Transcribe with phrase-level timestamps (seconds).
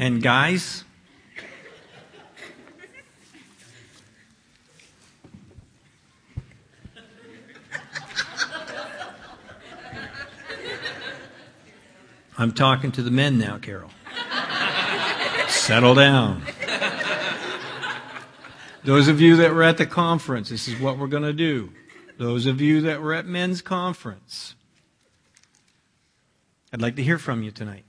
[0.00, 0.82] And guys,
[12.38, 13.90] I'm talking to the men now, Carol.
[15.48, 16.44] Settle down.
[18.84, 21.74] Those of you that were at the conference, this is what we're going to do.
[22.16, 24.54] Those of you that were at men's conference,
[26.72, 27.84] I'd like to hear from you tonight.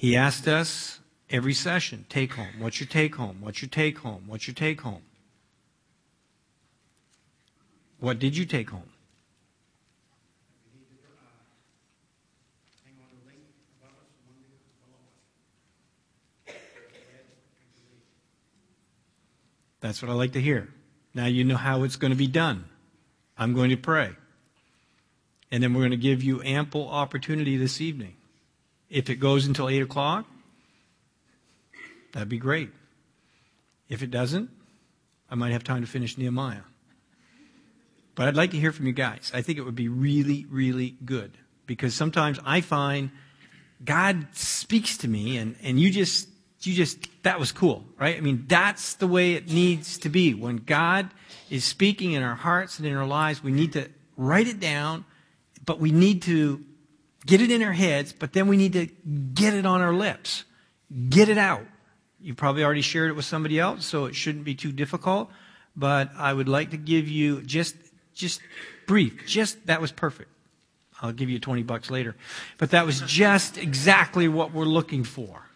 [0.00, 2.54] He asked us every session, take home.
[2.58, 3.36] What's your take home?
[3.42, 4.22] What's your take home?
[4.28, 5.02] What's your take home?
[7.98, 8.88] What did you take home?
[19.80, 20.70] That's what I like to hear.
[21.12, 22.64] Now you know how it's going to be done.
[23.36, 24.12] I'm going to pray.
[25.52, 28.14] And then we're going to give you ample opportunity this evening.
[28.90, 30.26] If it goes until 8 o'clock,
[32.12, 32.70] that'd be great.
[33.88, 34.50] If it doesn't,
[35.30, 36.62] I might have time to finish Nehemiah.
[38.16, 39.30] But I'd like to hear from you guys.
[39.32, 41.38] I think it would be really, really good.
[41.66, 43.10] Because sometimes I find
[43.84, 46.28] God speaks to me and, and you just
[46.66, 48.16] you just, that was cool, right?
[48.16, 50.34] I mean, that's the way it needs to be.
[50.34, 51.10] When God
[51.48, 55.04] is speaking in our hearts and in our lives, we need to write it down,
[55.64, 56.64] but we need to
[57.26, 58.86] get it in our heads, but then we need to
[59.34, 60.44] get it on our lips.
[61.08, 61.64] Get it out.
[62.20, 65.30] You probably already shared it with somebody else, so it shouldn't be too difficult,
[65.74, 67.76] but I would like to give you just,
[68.14, 68.40] just
[68.86, 70.30] brief, just, that was perfect.
[71.02, 72.14] I'll give you 20 bucks later.
[72.58, 75.46] But that was just exactly what we're looking for.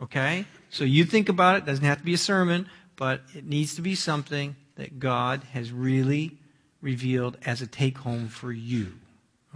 [0.00, 0.46] Okay?
[0.70, 1.66] So you think about it.
[1.66, 5.72] Doesn't have to be a sermon, but it needs to be something that God has
[5.72, 6.38] really
[6.80, 8.92] revealed as a take home for you.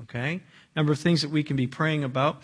[0.03, 0.41] Okay?
[0.79, 2.41] Number of things that we can be praying about.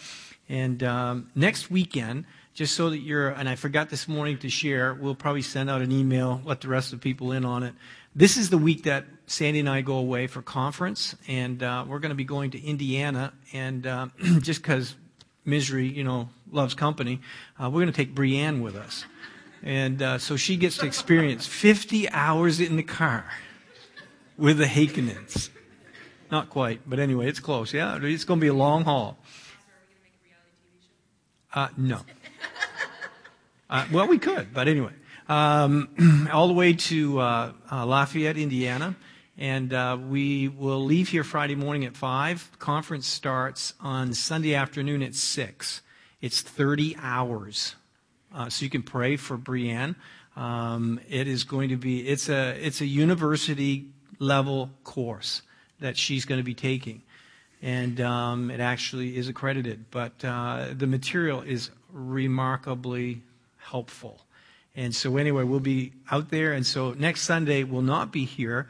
[0.49, 4.93] And um, next weekend, just so that you're, and I forgot this morning to share,
[4.93, 7.75] we'll probably send out an email, let the rest of the people in on it.
[8.12, 12.00] This is the week that Sandy and I go away for conference, and uh, we're
[12.00, 13.33] going to be going to Indiana.
[13.53, 14.09] And uh,
[14.41, 14.97] just because
[15.44, 17.21] misery, you know, loves company,
[17.62, 19.05] uh, we're going to take Brienne with us.
[19.62, 23.27] And uh, so she gets to experience 50 hours in the car
[24.37, 25.50] with the Heikkinens.
[26.34, 27.72] Not quite, but anyway, it's close.
[27.72, 29.17] Yeah, it's going to be a long haul.
[31.55, 32.00] Uh, no.
[33.71, 34.91] Uh, well, we could, but anyway.
[35.28, 38.97] Um, all the way to uh, uh, Lafayette, Indiana.
[39.39, 42.59] And uh, we will leave here Friday morning at 5.
[42.59, 45.83] Conference starts on Sunday afternoon at 6.
[46.21, 47.77] It's 30 hours.
[48.34, 49.94] Uh, so you can pray for Brienne.
[50.34, 55.43] Um, it is going to be, it's a, it's a university level course
[55.81, 57.03] that she's going to be taking.
[57.62, 59.87] And um, it actually is accredited.
[59.91, 63.23] But uh, the material is remarkably
[63.57, 64.21] helpful.
[64.77, 66.53] And so, anyway, we'll be out there.
[66.53, 68.69] And so, next Sunday, we'll not be here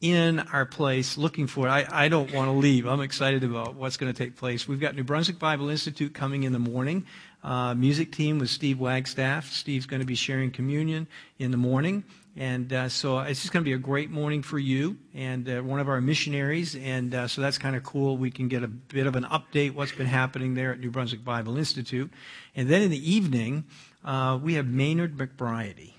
[0.00, 1.70] in our place looking for it.
[1.70, 2.86] I, I don't want to leave.
[2.86, 4.68] I'm excited about what's going to take place.
[4.68, 7.06] We've got New Brunswick Bible Institute coming in the morning.
[7.42, 9.50] Uh, music team with Steve Wagstaff.
[9.52, 11.06] Steve's going to be sharing communion
[11.38, 12.04] in the morning.
[12.38, 15.60] And uh, so it's just going to be a great morning for you and uh,
[15.60, 16.76] one of our missionaries.
[16.76, 18.16] And uh, so that's kind of cool.
[18.16, 21.24] We can get a bit of an update what's been happening there at New Brunswick
[21.24, 22.12] Bible Institute.
[22.54, 23.64] And then in the evening,
[24.04, 25.94] uh, we have Maynard McBriady.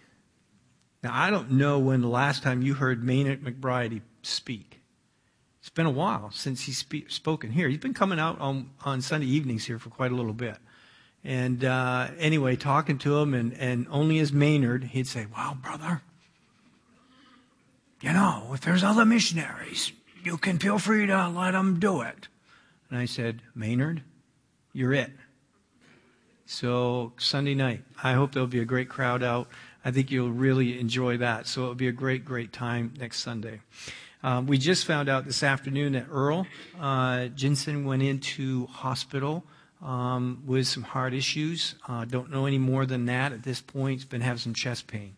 [1.04, 4.80] Now, I don't know when the last time you heard Maynard McBride speak.
[5.60, 7.68] It's been a while since he's spe- spoken here.
[7.68, 10.56] He's been coming out on, on Sunday evenings here for quite a little bit.
[11.22, 16.02] And uh, anyway, talking to him, and, and only as Maynard, he'd say, Wow, brother,
[18.02, 19.92] you know, if there's other missionaries,
[20.24, 22.28] you can feel free to let them do it.
[22.90, 24.04] And I said, Maynard,
[24.74, 25.12] you're it.
[26.46, 29.50] So, Sunday night, I hope there'll be a great crowd out.
[29.84, 31.48] I think you'll really enjoy that.
[31.48, 33.62] So it'll be a great, great time next Sunday.
[34.22, 36.46] Um, we just found out this afternoon that Earl
[36.80, 39.46] uh, Jensen went into hospital
[39.82, 41.76] um, with some heart issues.
[41.88, 44.00] Uh, don't know any more than that at this point.
[44.00, 45.16] He's been having some chest pain.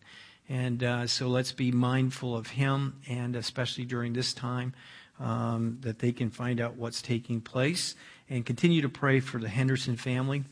[0.52, 4.74] And uh, so let's be mindful of him, and especially during this time,
[5.18, 7.94] um, that they can find out what's taking place
[8.28, 10.44] and continue to pray for the Henderson family.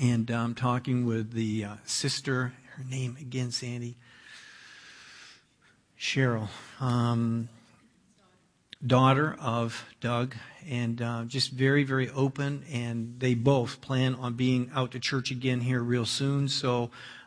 [0.00, 3.98] And I'm um, talking with the uh, sister her name again, Sandy?
[6.00, 6.48] Cheryl.
[6.80, 7.50] Um,
[8.84, 10.34] daughter of Doug,
[10.66, 12.64] and uh, just very, very open.
[12.72, 16.48] And they both plan on being out to church again here real soon.
[16.48, 16.90] So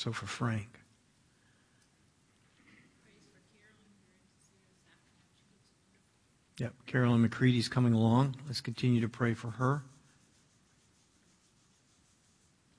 [0.00, 0.80] So for Frank.
[6.56, 8.36] Yep, Carolyn McCready's coming along.
[8.46, 9.82] Let's continue to pray for her.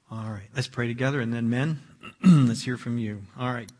[0.10, 1.84] All right, let's pray together, and then men,
[2.24, 3.22] let's hear from you.
[3.40, 3.72] All right.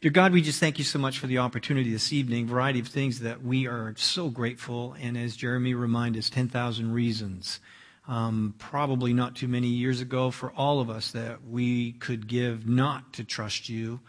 [0.00, 2.46] Dear God, we just thank you so much for the opportunity this evening.
[2.46, 7.60] Variety of things that we are so grateful, and as Jeremy reminded us, 10,000 reasons.
[8.08, 12.66] Um, probably not too many years ago for all of us that we could give
[12.66, 14.00] not to trust you.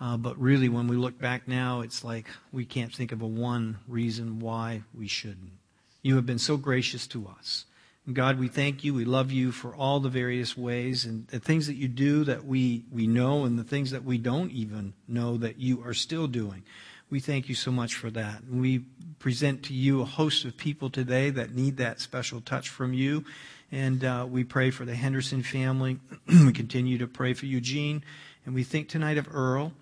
[0.00, 3.26] Uh, but really, when we look back now, it's like we can't think of a
[3.26, 5.52] one reason why we shouldn't.
[6.02, 7.64] You have been so gracious to us.
[8.12, 8.92] God, we thank you.
[8.92, 12.44] We love you for all the various ways and the things that you do that
[12.44, 16.26] we, we know and the things that we don't even know that you are still
[16.26, 16.64] doing.
[17.10, 18.42] We thank you so much for that.
[18.50, 18.80] We
[19.18, 23.24] present to you a host of people today that need that special touch from you.
[23.70, 25.98] And uh, we pray for the Henderson family.
[26.28, 28.02] we continue to pray for Eugene.
[28.46, 29.72] And we think tonight of Earl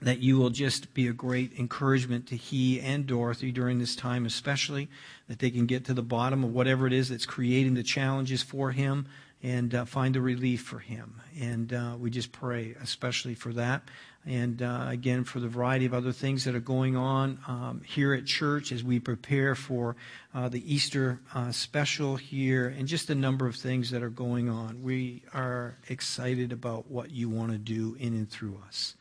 [0.00, 4.26] that you will just be a great encouragement to he and Dorothy during this time,
[4.26, 4.88] especially
[5.26, 8.42] that they can get to the bottom of whatever it is that's creating the challenges
[8.42, 9.08] for him
[9.42, 11.20] and uh, find the relief for him.
[11.40, 13.82] And uh, we just pray especially for that.
[14.28, 18.12] And uh, again, for the variety of other things that are going on um, here
[18.12, 19.96] at church as we prepare for
[20.34, 24.50] uh, the Easter uh, special here and just a number of things that are going
[24.50, 24.82] on.
[24.82, 28.96] We are excited about what you want to do in and through us.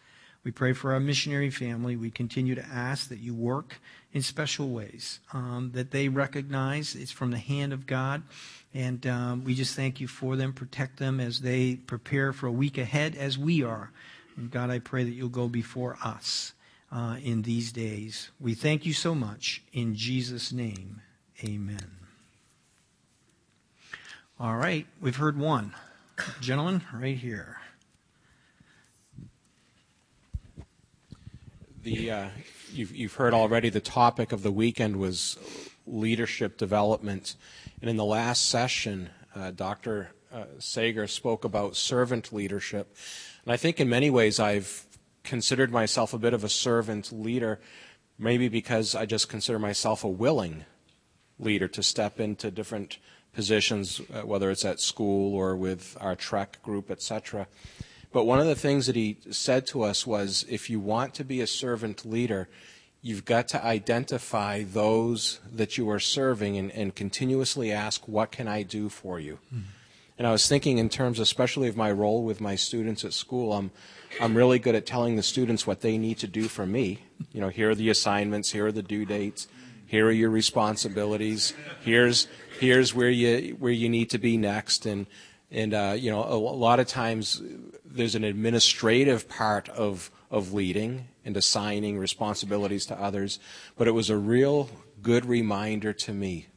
[0.45, 1.97] We pray for our missionary family.
[1.97, 3.81] We continue to ask that you work
[4.13, 8.23] in special ways, um, that they recognize it's from the hand of God.
[8.73, 12.51] And um, we just thank you for them, protect them as they prepare for a
[12.51, 13.91] week ahead as we are.
[14.51, 16.53] God, I pray that you'll go before us
[16.91, 18.29] uh, in these days.
[18.39, 19.63] We thank you so much.
[19.73, 21.01] In Jesus' name,
[21.43, 21.97] amen.
[24.39, 25.73] All right, we've heard one.
[26.39, 27.57] Gentlemen, right here.
[31.81, 32.27] The, uh,
[32.71, 35.39] you've, you've heard already the topic of the weekend was
[35.87, 37.35] leadership development.
[37.81, 40.11] And in the last session, uh, Dr.
[40.31, 42.95] Uh, Sager spoke about servant leadership.
[43.47, 44.85] And I think in many ways I've
[45.23, 47.61] considered myself a bit of a servant leader,
[48.19, 50.65] maybe because I just consider myself a willing
[51.39, 52.97] leader to step into different
[53.31, 57.47] positions, uh, whether it's at school or with our Trek group, etc.
[58.11, 61.23] But one of the things that he said to us was if you want to
[61.23, 62.49] be a servant leader,
[63.01, 68.49] you've got to identify those that you are serving and, and continuously ask, What can
[68.49, 69.39] I do for you?
[69.55, 69.69] Mm-hmm.
[70.17, 73.53] And I was thinking in terms, especially of my role with my students at school,
[73.53, 73.71] I'm,
[74.19, 77.03] I'm really good at telling the students what they need to do for me.
[77.31, 79.47] You know, here are the assignments, here are the due dates,
[79.85, 82.27] here are your responsibilities, here's,
[82.59, 84.87] here's where you, where you need to be next.
[84.87, 85.05] And,
[85.51, 87.41] and uh, you know, a, a lot of times
[87.85, 93.39] there's an administrative part of, of leading and assigning responsibilities to others,
[93.77, 94.69] but it was a real
[95.03, 96.47] good reminder to me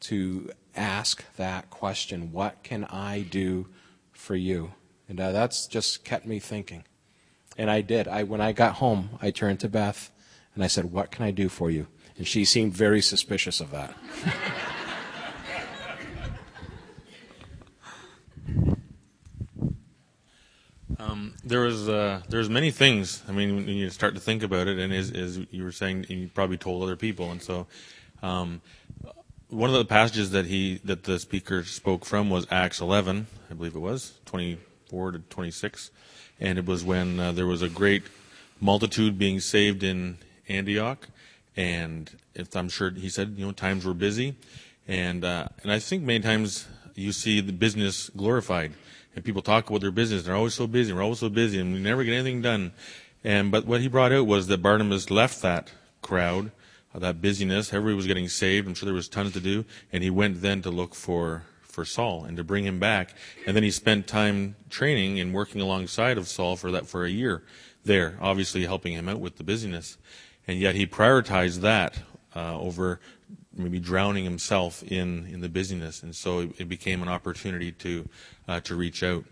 [0.00, 3.68] to ask that question what can I do
[4.12, 4.72] for you?
[5.08, 6.84] And uh, that's just kept me thinking.
[7.58, 8.08] And I did.
[8.08, 10.10] I, when I got home, I turned to Beth
[10.54, 11.86] and I said, What can I do for you?
[12.16, 13.94] And she seemed very suspicious of that.
[20.98, 23.22] Um, there was uh, there's many things.
[23.28, 26.06] I mean, when you start to think about it, and as, as you were saying,
[26.08, 27.66] you probably told other people, and so
[28.22, 28.62] um,
[29.52, 33.54] one of the passages that he that the speaker spoke from was Acts 11, I
[33.54, 35.90] believe it was 24 to 26,
[36.40, 38.02] and it was when uh, there was a great
[38.60, 40.16] multitude being saved in
[40.48, 41.06] Antioch,
[41.56, 44.36] and if I'm sure he said, you know, times were busy,
[44.88, 48.72] and uh, and I think many times you see the business glorified
[49.14, 50.22] and people talk about their business.
[50.22, 50.92] They're always so busy.
[50.92, 52.72] We're always so busy, and we never get anything done.
[53.22, 56.50] And but what he brought out was that Barnabas left that crowd,
[56.94, 57.72] that busyness.
[57.72, 58.68] Everybody was getting saved.
[58.68, 61.84] I'm sure there was tons to do, and he went then to look for for
[61.86, 63.14] Saul and to bring him back.
[63.46, 67.10] And then he spent time training and working alongside of Saul for that for a
[67.10, 67.42] year
[67.84, 69.96] there, obviously helping him out with the busyness.
[70.46, 71.98] And yet he prioritized that
[72.36, 73.00] uh, over
[73.54, 76.02] maybe drowning himself in, in the busyness.
[76.02, 78.08] And so it, it became an opportunity to,
[78.48, 79.24] uh, to reach out.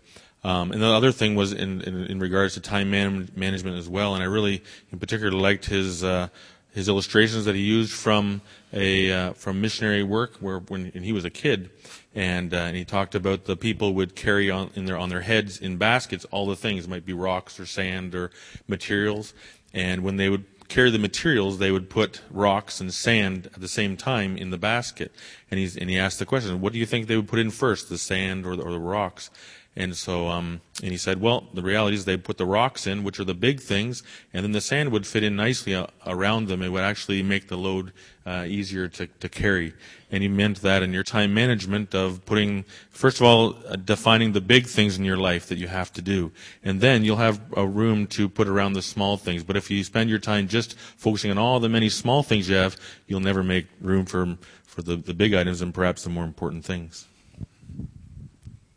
[0.43, 3.87] Um, and the other thing was in, in, in regards to time man- management as
[3.87, 4.15] well.
[4.15, 6.29] And I really, in particular, liked his, uh,
[6.73, 8.41] his illustrations that he used from
[8.73, 11.69] a uh, from missionary work where when he was a kid,
[12.15, 15.21] and uh, and he talked about the people would carry on in their on their
[15.21, 18.31] heads in baskets all the things it might be rocks or sand or
[18.67, 19.33] materials,
[19.73, 23.67] and when they would carry the materials, they would put rocks and sand at the
[23.67, 25.11] same time in the basket.
[25.51, 27.51] And he's and he asked the question, what do you think they would put in
[27.51, 29.29] first, the sand or the, or the rocks?
[29.73, 33.05] And so, um, and he said, well, the reality is they put the rocks in,
[33.05, 36.49] which are the big things, and then the sand would fit in nicely uh, around
[36.49, 36.61] them.
[36.61, 37.93] It would actually make the load
[38.25, 39.73] uh, easier to, to carry.
[40.11, 44.33] And he meant that in your time management of putting, first of all, uh, defining
[44.33, 46.33] the big things in your life that you have to do.
[46.65, 49.41] And then you'll have a room to put around the small things.
[49.41, 52.55] But if you spend your time just focusing on all the many small things you
[52.55, 52.75] have,
[53.07, 56.65] you'll never make room for, for the, the big items and perhaps the more important
[56.65, 57.07] things.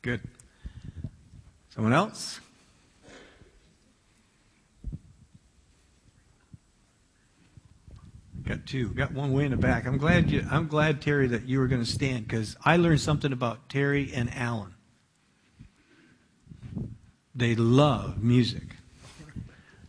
[0.02, 0.20] Good.
[1.74, 2.38] Someone else?
[8.44, 8.90] Got two.
[8.90, 9.84] Got one way in the back.
[9.84, 10.46] I'm glad you.
[10.48, 14.12] I'm glad Terry that you were going to stand because I learned something about Terry
[14.14, 14.74] and Alan.
[17.34, 18.73] They love music,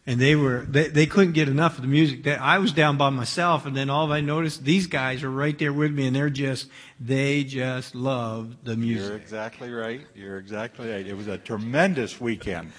[0.08, 2.24] and they were they, they couldn't get enough of the music.
[2.24, 5.32] They, I was down by myself, and then all of I noticed these guys are
[5.32, 6.70] right there with me, and they're just
[7.00, 9.08] they just love the music.
[9.08, 10.02] You're exactly right.
[10.16, 11.06] You're exactly right.
[11.06, 12.72] It was a tremendous weekend.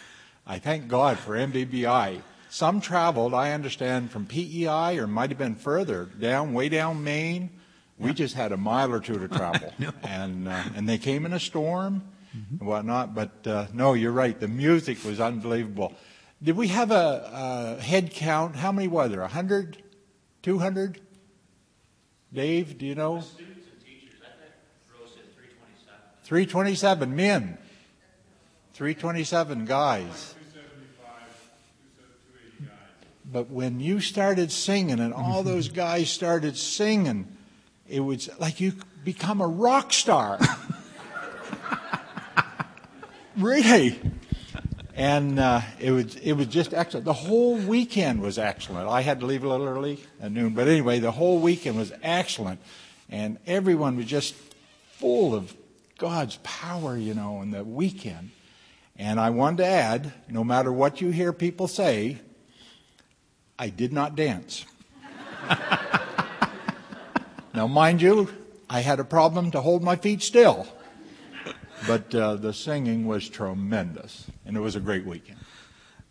[0.47, 2.21] I thank God for NBBI.
[2.49, 7.50] Some traveled, I understand, from PEI or might have been further down, way down Maine.
[7.99, 9.73] We just had a mile or two to travel,
[10.04, 12.02] and uh, and they came in a storm
[12.37, 12.56] Mm-hmm.
[12.59, 13.14] and whatnot.
[13.14, 14.38] But uh, no, you're right.
[14.38, 15.95] The music was unbelievable.
[16.43, 18.57] Did we have a, a head count?
[18.57, 19.21] How many were there?
[19.21, 19.83] 100?
[20.43, 21.00] 200?
[22.33, 23.21] Dave, do you know?
[23.21, 24.52] Students and teachers, I think
[25.00, 25.97] Rose said 327.
[26.25, 27.59] 327 men.
[28.75, 30.35] 327 guys.
[33.33, 37.26] But when you started singing and all those guys started singing,
[37.88, 38.75] it was like you
[39.05, 40.38] become a rock star.
[43.37, 43.99] really.
[44.97, 47.05] And uh, it was it was just excellent.
[47.05, 48.88] The whole weekend was excellent.
[48.88, 51.93] I had to leave a little early at noon, but anyway, the whole weekend was
[52.03, 52.61] excellent,
[53.11, 54.35] and everyone was just
[54.93, 55.55] full of
[55.99, 58.31] God's power, you know, in the weekend.
[58.99, 62.19] And I wanted to add, no matter what you hear people say,
[63.59, 64.65] I did not dance.
[67.55, 68.31] now, mind you,
[68.71, 70.67] I had a problem to hold my feet still.
[71.87, 75.38] But uh, the singing was tremendous, and it was a great weekend.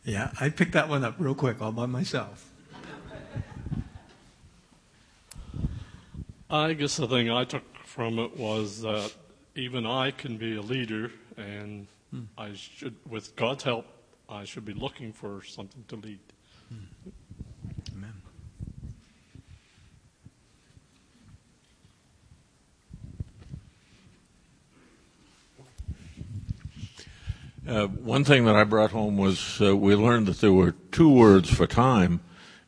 [0.04, 2.52] Yeah, I picked that one up real quick all by myself.
[6.50, 9.14] I guess the thing I took from it was that
[9.56, 11.88] even I can be a leader, and
[12.38, 13.88] I should, with God's help,
[14.30, 16.20] I should be looking for something to lead.
[16.72, 16.88] Amen.
[27.68, 31.10] Uh, one thing that I brought home was uh, we learned that there were two
[31.10, 32.20] words for time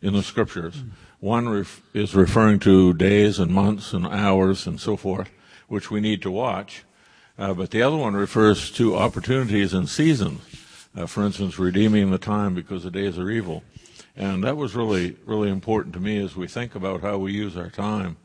[0.02, 0.84] in the scriptures.
[1.20, 5.30] One ref- is referring to days and months and hours and so forth,
[5.68, 6.84] which we need to watch.
[7.38, 10.42] Uh, but the other one refers to opportunities and seasons.
[10.96, 13.64] Uh, for instance, redeeming the time because the days are evil.
[14.16, 17.56] And that was really, really important to me as we think about how we use
[17.56, 18.18] our time.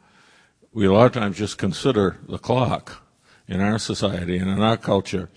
[0.72, 3.02] We a lot of times just consider the clock
[3.46, 5.28] in our society and in our culture,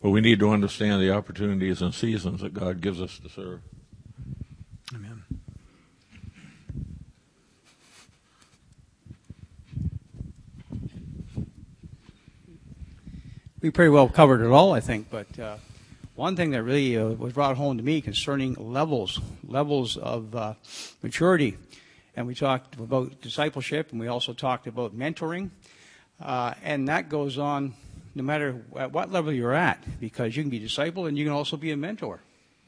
[0.00, 3.60] but we need to understand the opportunities and seasons that God gives us to serve.
[4.94, 5.24] Amen.
[13.60, 15.10] We pretty well covered it all, I think.
[15.10, 15.56] But uh,
[16.14, 20.54] one thing that really uh, was brought home to me concerning levels, levels of uh,
[21.02, 21.58] maturity,
[22.14, 25.50] and we talked about discipleship, and we also talked about mentoring,
[26.20, 27.74] uh, and that goes on
[28.18, 31.32] no matter at what level you're at, because you can be disciple and you can
[31.32, 32.20] also be a mentor,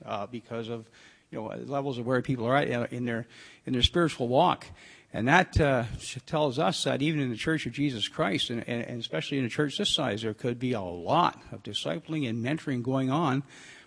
[0.06, 0.86] uh, because of
[1.30, 3.26] you know levels of where people are at uh, in their
[3.66, 4.66] in their spiritual walk.
[5.12, 5.84] And that uh,
[6.24, 9.44] tells us that even in the Church of Jesus Christ, and, and, and, especially in
[9.44, 13.42] a church this size, there could be a lot of discipling and mentoring going on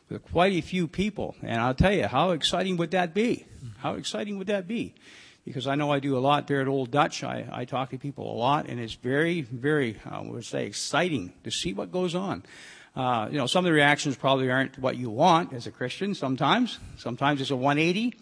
[0.10, 1.36] with quite a few people.
[1.42, 3.46] And I'll tell you, how exciting would that be?
[3.78, 4.96] How exciting would that be?
[5.46, 7.24] Because I know I do a lot there at Old Dutch.
[7.24, 11.34] I, I talk to people a lot, and it's very, very, I would say, exciting
[11.44, 12.44] to see what goes on.
[12.96, 16.14] Uh, you know, some of the reactions probably aren't what you want as a Christian
[16.14, 16.80] sometimes.
[16.98, 18.16] Sometimes it's a 180.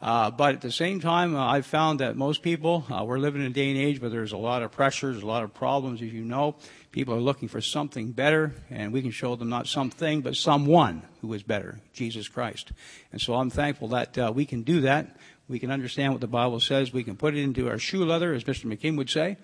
[0.00, 3.40] Uh, but at the same time, uh, I've found that most people, uh, we're living
[3.40, 6.02] in a day and age where there's a lot of pressures, a lot of problems,
[6.02, 6.56] as you know.
[6.92, 11.02] People are looking for something better, and we can show them not something, but someone
[11.22, 12.72] who is better, Jesus Christ.
[13.10, 15.16] And so I'm thankful that uh, we can do that
[15.48, 16.92] We can understand what the Bible says.
[16.92, 18.64] We can put it into our shoe leather, as Mr.
[18.64, 19.36] McKim would say,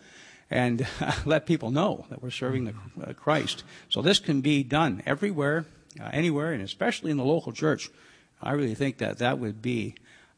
[0.50, 0.86] and
[1.24, 3.62] let people know that we're serving the uh, Christ.
[3.88, 5.64] So this can be done everywhere,
[6.00, 7.88] uh, anywhere, and especially in the local church.
[8.42, 9.94] I really think that that would be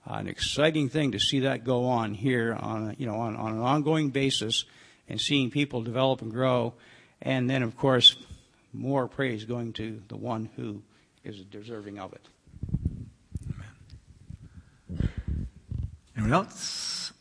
[0.06, 3.61] an exciting thing to see that go on here on you know on, on an
[3.61, 4.64] ongoing basis,
[5.09, 6.75] and seeing people develop and grow,
[7.23, 8.16] and then of course
[8.75, 10.83] more praise going to the one who
[11.23, 12.28] is deserving of it.
[16.16, 17.12] Anyone else?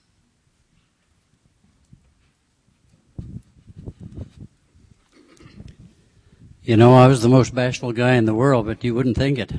[6.64, 9.38] You know, I was the most bashful guy in the world, but you wouldn't think
[9.38, 9.52] it.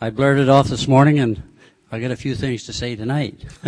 [0.00, 1.42] I blurted off this morning and
[1.90, 3.44] I got a few things to say tonight.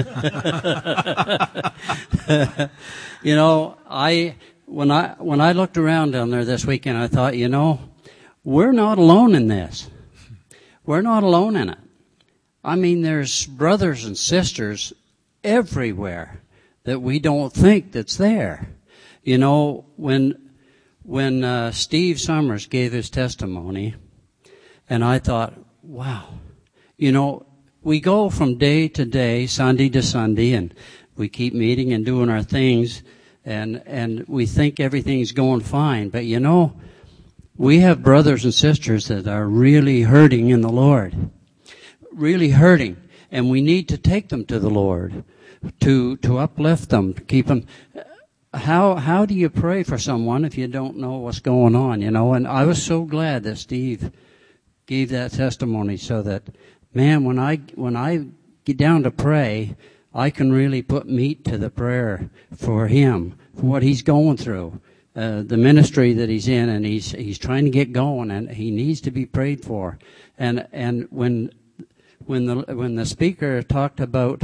[3.22, 7.37] you know, I when I when I looked around down there this weekend, I thought,
[7.37, 7.80] you know,
[8.44, 9.90] we're not alone in this.
[10.87, 11.78] We're not alone in it.
[12.64, 14.92] I mean, there's brothers and sisters
[15.49, 16.43] everywhere
[16.85, 18.69] that we don't think that's there.
[19.23, 20.50] You know, when
[21.02, 23.95] when uh, Steve Summers gave his testimony,
[24.90, 26.35] and I thought, wow,
[26.99, 27.47] you know,
[27.83, 30.75] we go from day to day, Sunday to Sunday, and
[31.17, 33.02] we keep meeting and doing our things,
[33.45, 36.11] and and we think everything's going fine.
[36.11, 36.78] But you know,
[37.57, 41.31] we have brothers and sisters that are really hurting in the Lord,
[42.12, 42.97] really hurting,
[43.31, 45.25] and we need to take them to the Lord,
[45.80, 47.66] to to uplift them, to keep them.
[48.54, 52.10] How how do you pray for someone if you don't know what's going on you
[52.10, 52.32] know?
[52.32, 54.10] And i was so glad that steve
[54.86, 56.44] gave that testimony so that
[56.94, 58.24] man when i when i
[58.64, 59.76] get down to pray
[60.14, 64.80] i can really put meat to the prayer for him for what he's going through
[65.18, 68.70] uh, the ministry that he's in and he's he's trying to get going and he
[68.70, 69.98] needs to be prayed for.
[70.38, 71.50] And and when
[72.26, 74.42] when the when the speaker talked about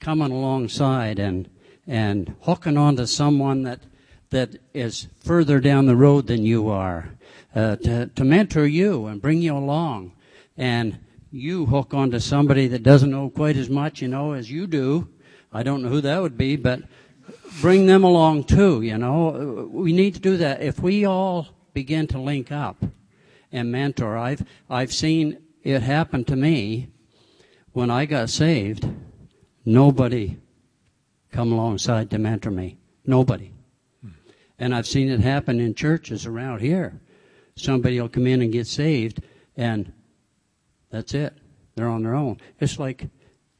[0.00, 1.48] coming alongside and
[1.86, 3.80] and hooking onto someone that
[4.30, 7.10] that is further down the road than you are,
[7.54, 10.12] uh, to, to mentor you and bring you along,
[10.56, 10.98] and
[11.30, 15.08] you hook onto somebody that doesn't know quite as much, you know, as you do.
[15.52, 16.82] I don't know who that would be, but
[17.60, 18.82] bring them along too.
[18.82, 20.60] You know, we need to do that.
[20.60, 22.84] If we all begin to link up
[23.52, 26.88] and mentor, I've I've seen it happen to me
[27.72, 28.88] when I got saved.
[29.66, 30.38] Nobody
[31.32, 32.78] come alongside to mentor me.
[33.04, 33.52] Nobody.
[34.00, 34.10] Hmm.
[34.60, 37.00] And I've seen it happen in churches around here.
[37.56, 39.22] Somebody will come in and get saved,
[39.56, 39.92] and
[40.90, 41.36] that's it.
[41.74, 42.38] They're on their own.
[42.60, 43.08] It's like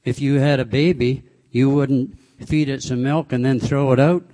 [0.05, 2.17] if you had a baby, you wouldn't
[2.47, 4.25] feed it some milk and then throw it out.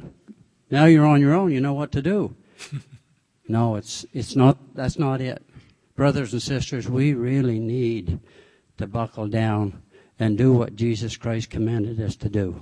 [0.71, 1.53] Now you're on your own.
[1.53, 2.37] You know what to do.
[3.49, 4.59] no, it's it's not.
[4.75, 5.43] That's not it.
[5.97, 8.21] Brothers and sisters, we really need
[8.79, 9.82] to buckle down
[10.23, 12.61] and do what Jesus Christ commanded us to do.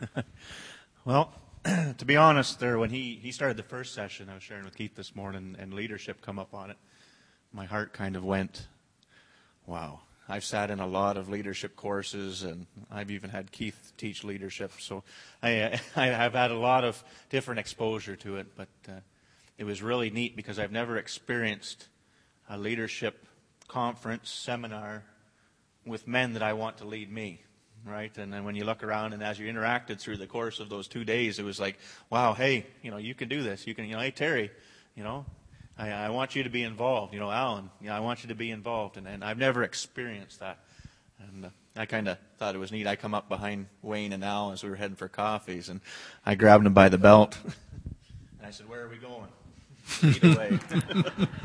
[1.04, 1.32] well,
[1.64, 4.76] to be honest, there when he, he started the first session, I was sharing with
[4.76, 6.78] Keith this morning, and leadership come up on it.
[7.52, 8.66] My heart kind of went,
[9.66, 10.00] wow.
[10.26, 14.72] I've sat in a lot of leadership courses, and I've even had Keith teach leadership.
[14.78, 15.04] So
[15.42, 18.92] I, I have had a lot of different exposure to it, but uh,
[19.58, 21.88] it was really neat because I've never experienced
[22.48, 23.26] a leadership
[23.66, 25.04] conference, seminar
[25.84, 27.42] with men that I want to lead me
[27.84, 28.16] right?
[28.18, 30.88] And then when you look around and as you interacted through the course of those
[30.88, 31.78] two days, it was like,
[32.10, 33.66] wow, hey, you know, you can do this.
[33.66, 34.50] You can, you know, hey, Terry,
[34.94, 35.24] you know,
[35.78, 37.14] I, I want you to be involved.
[37.14, 38.96] You know, Alan, you know, I want you to be involved.
[38.96, 40.58] And, and I've never experienced that.
[41.20, 42.86] And uh, I kind of thought it was neat.
[42.86, 45.80] I come up behind Wayne and Al as we were heading for coffees, and
[46.26, 47.38] I grabbed him by the belt.
[47.44, 49.28] and I said, where are we going?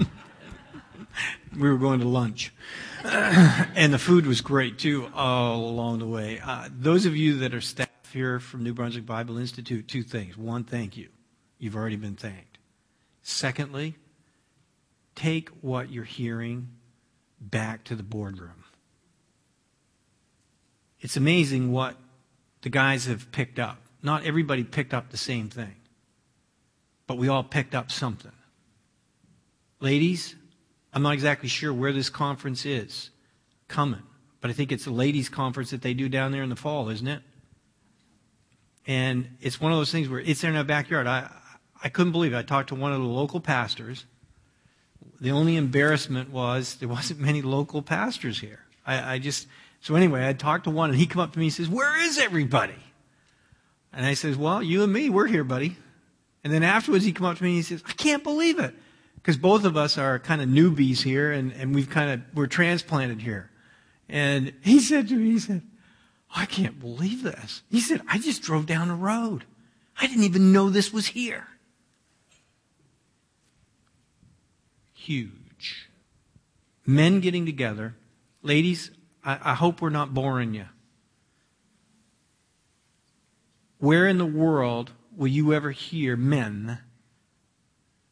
[1.55, 2.53] We were going to lunch.
[3.03, 6.39] and the food was great too all along the way.
[6.43, 10.37] Uh, those of you that are staff here from New Brunswick Bible Institute, two things.
[10.37, 11.09] One, thank you.
[11.59, 12.57] You've already been thanked.
[13.21, 13.95] Secondly,
[15.15, 16.69] take what you're hearing
[17.39, 18.63] back to the boardroom.
[21.01, 21.97] It's amazing what
[22.61, 23.77] the guys have picked up.
[24.01, 25.75] Not everybody picked up the same thing,
[27.07, 28.31] but we all picked up something.
[29.79, 30.35] Ladies,
[30.93, 33.09] I'm not exactly sure where this conference is
[33.67, 34.03] coming,
[34.41, 36.89] but I think it's a ladies' conference that they do down there in the fall,
[36.89, 37.21] isn't it?
[38.85, 41.07] And it's one of those things where it's there in our backyard.
[41.07, 41.29] I,
[41.83, 42.37] I couldn't believe it.
[42.37, 44.05] I talked to one of the local pastors.
[45.19, 48.59] The only embarrassment was there wasn't many local pastors here.
[48.85, 49.47] I, I just,
[49.81, 51.97] so anyway, I talked to one and he come up to me and says, where
[52.05, 52.75] is everybody?
[53.93, 55.77] And I says, well, you and me, we're here, buddy.
[56.43, 58.75] And then afterwards he come up to me and he says, I can't believe it.
[59.23, 62.47] because both of us are kind of newbies here and, and we've kind of, we're
[62.47, 63.49] transplanted here.
[64.09, 65.61] And he said to me, he said,
[66.35, 67.63] I can't believe this.
[67.71, 69.45] He said, I just drove down the road.
[69.97, 71.47] I didn't even know this was here.
[74.93, 75.89] Huge.
[76.85, 77.95] Men getting together.
[78.41, 78.91] Ladies,
[79.23, 80.65] I, I hope we're not boring you.
[83.79, 86.79] Where in the world will you ever hear men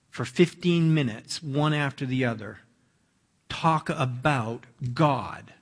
[0.09, 2.59] for 15 minutes, one after the other,
[3.49, 5.53] talk about God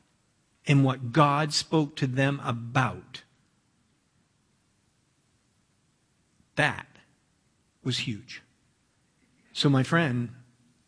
[0.68, 3.24] and what God spoke to them about?
[6.56, 6.88] That
[7.84, 8.42] was huge.
[9.54, 10.30] So, my friend,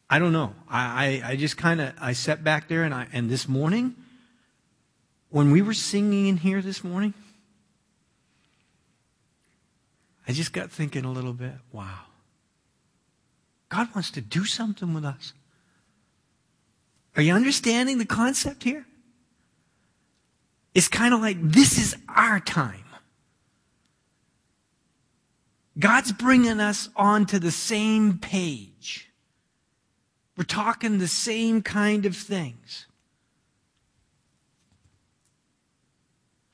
[0.09, 0.53] I don't know.
[0.69, 3.95] I, I, I just kind of I sat back there and I and this morning,
[5.29, 7.13] when we were singing in here this morning,
[10.32, 12.06] I just got thinking a little bit, wow.
[13.67, 15.34] God wants to do something with us.
[17.17, 18.86] Are you understanding the concept here?
[20.74, 22.86] It's kind of like this is our time.
[25.78, 29.12] God's bringing us onto the same page.
[30.38, 32.86] We're talking the same kind of things.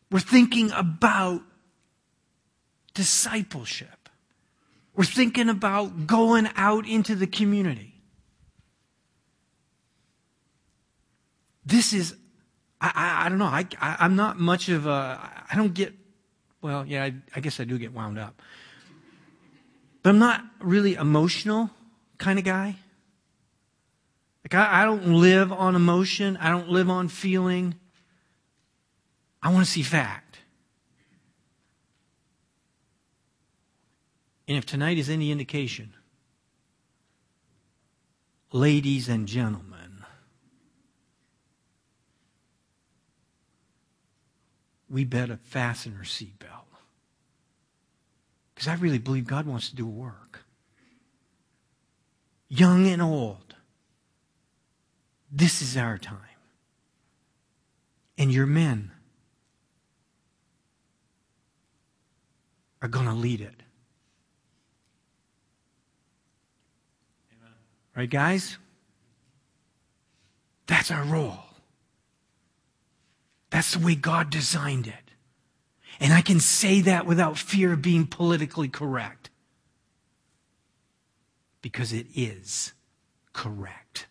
[0.10, 1.44] We're thinking about
[2.98, 4.10] discipleship.
[4.96, 7.94] We're thinking about going out into the community.
[11.64, 12.16] This is,
[12.82, 15.20] I, I, I don't know, I, I, am not much of a,
[15.52, 15.94] I don't get,
[16.64, 18.42] well, yeah, I, I guess I do get wound up.
[20.02, 21.70] But I'm not really emotional
[22.18, 22.78] kind of guy.
[24.44, 27.76] Like, I, I don't live on emotion, I don't live on feeling.
[29.44, 30.27] I want to see fact.
[34.48, 35.94] And if tonight is any indication,
[38.52, 40.06] ladies and gentlemen,
[44.90, 46.64] we better fasten our seatbelt.
[48.56, 50.46] Because I really believe God wants to do work.
[52.48, 53.56] Young and old,
[55.32, 56.22] this is our time.
[58.18, 58.92] And your men
[62.82, 63.62] are going to lead it.
[67.98, 68.60] Right, guys?
[70.68, 71.40] That's our role.
[73.50, 74.94] That's the way God designed it.
[76.00, 79.32] And I can say that without fear of being politically correct.
[81.64, 82.74] Because it is
[83.34, 84.06] correct.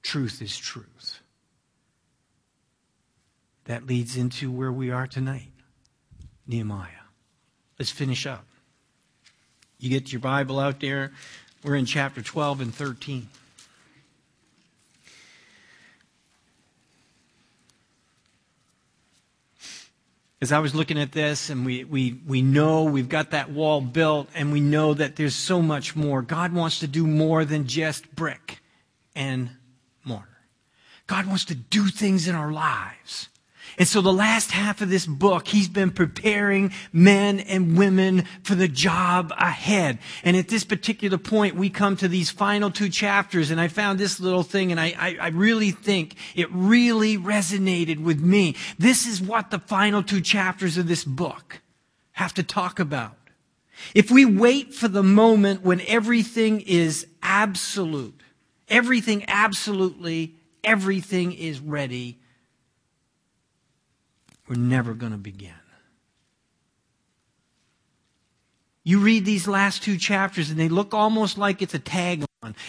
[0.00, 1.20] Truth is truth.
[3.64, 5.52] That leads into where we are tonight
[6.46, 6.88] Nehemiah.
[7.78, 8.46] Let's finish up.
[9.78, 11.12] You get your Bible out there.
[11.64, 13.28] We're in chapter 12 and 13.
[20.40, 23.80] As I was looking at this, and we, we, we know we've got that wall
[23.80, 26.20] built, and we know that there's so much more.
[26.20, 28.58] God wants to do more than just brick
[29.14, 29.50] and
[30.04, 30.26] mortar.
[31.06, 33.28] God wants to do things in our lives.
[33.78, 38.54] And so the last half of this book, he's been preparing men and women for
[38.54, 39.98] the job ahead.
[40.22, 43.98] And at this particular point, we come to these final two chapters, and I found
[43.98, 48.56] this little thing, and I, I, I really think it really resonated with me.
[48.78, 51.60] This is what the final two chapters of this book
[52.12, 53.16] have to talk about.
[53.94, 58.20] If we wait for the moment when everything is absolute,
[58.68, 62.18] everything absolutely, everything is ready,
[64.48, 65.54] we're never going to begin.
[68.84, 72.24] You read these last two chapters and they look almost like it's a tag.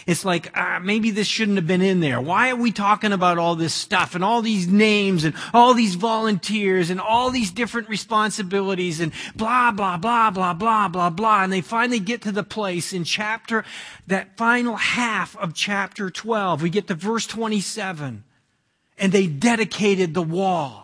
[0.05, 2.21] It's like, ah, maybe this shouldn't have been in there.
[2.21, 5.95] Why are we talking about all this stuff and all these names and all these
[5.95, 11.43] volunteers and all these different responsibilities and blah, blah, blah, blah, blah, blah, blah.
[11.43, 13.65] And they finally get to the place in chapter,
[14.05, 16.61] that final half of chapter 12.
[16.61, 18.23] We get to verse 27
[18.99, 20.82] and they dedicated the wall.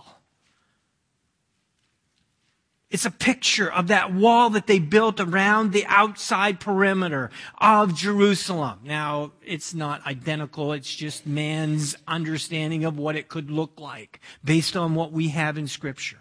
[2.92, 8.80] It's a picture of that wall that they built around the outside perimeter of Jerusalem.
[8.84, 10.74] Now, it's not identical.
[10.74, 15.56] It's just man's understanding of what it could look like based on what we have
[15.56, 16.18] in scripture.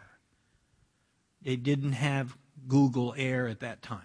[1.40, 4.02] They didn't have Google Air at that time.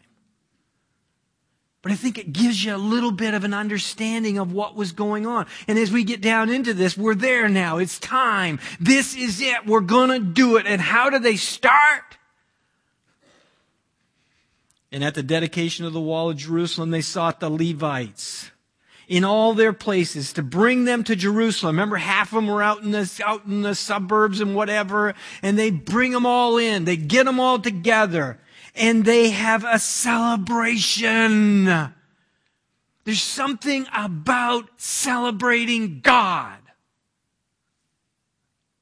[1.81, 4.93] But I think it gives you a little bit of an understanding of what was
[4.93, 5.47] going on.
[5.67, 7.77] And as we get down into this, we're there now.
[7.77, 8.61] It's time.
[8.79, 9.65] This is it.
[9.65, 10.65] We're going to do it.
[10.65, 12.17] And how do they start?
[14.93, 18.51] And at the dedication of the wall of Jerusalem, they sought the Levites.
[19.07, 21.75] in all their places to bring them to Jerusalem.
[21.75, 25.57] Remember, half of them were out in the, out in the suburbs and whatever, and
[25.57, 26.85] they bring them all in.
[26.85, 28.39] They get them all together,
[28.75, 31.65] and they have a celebration.
[33.03, 36.59] There's something about celebrating God.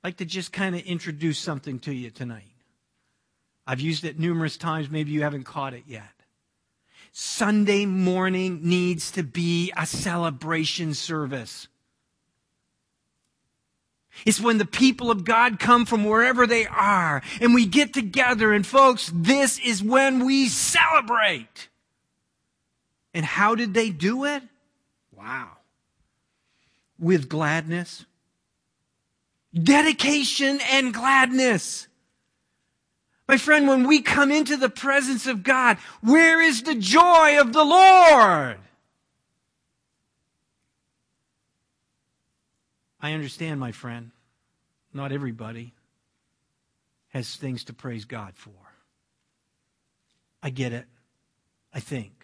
[0.04, 2.51] I'd like to just kind of introduce something to you tonight.
[3.66, 4.90] I've used it numerous times.
[4.90, 6.04] Maybe you haven't caught it yet.
[7.12, 11.68] Sunday morning needs to be a celebration service.
[14.26, 18.54] It's when the people of God come from wherever they are and we get together
[18.54, 21.70] and folks, this is when we celebrate.
[23.14, 24.44] And how did they do it?
[25.12, 25.50] Wow.
[27.00, 28.06] With gladness.
[29.54, 31.88] Dedication and gladness.
[33.28, 37.54] My friend, when we come into the presence of God, where is the joy of
[37.54, 38.58] the Lord?
[43.00, 44.12] I understand, my friend,
[44.94, 45.74] not everybody
[47.10, 48.52] has things to praise God for.
[50.44, 50.86] I get it.
[51.74, 52.21] I think.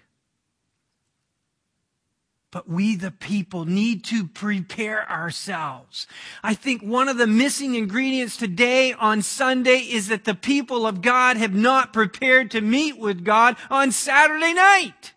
[2.57, 6.07] But we, the people, need to prepare ourselves.
[6.41, 11.03] I think one of the missing ingredients today on Sunday is that the people of
[11.03, 15.13] God have not prepared to meet with God on Saturday night.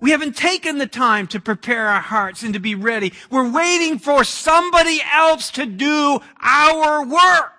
[0.00, 3.12] We haven't taken the time to prepare our hearts and to be ready.
[3.30, 7.57] We're waiting for somebody else to do our work.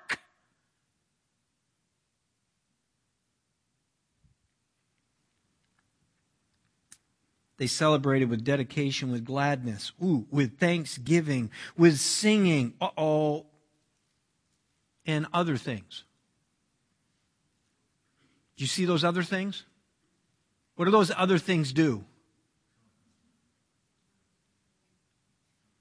[7.59, 13.47] They celebrated with dedication, with gladness, ooh, with thanksgiving, with singing, uh-oh,
[15.05, 16.05] and other things.
[18.55, 19.65] Do you see those other things?
[20.75, 22.05] What do those other things do?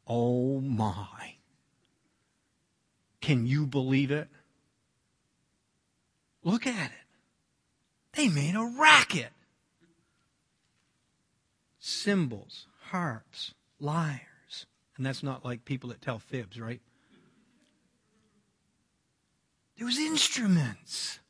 [0.05, 1.35] Oh my.
[3.21, 4.27] Can you believe it?
[6.43, 7.07] Look at it.
[8.15, 9.31] They made a racket
[11.89, 14.67] cymbals, harps, lyres.
[14.97, 16.81] And that's not like people that tell fibs, right?
[19.77, 21.21] There was instruments.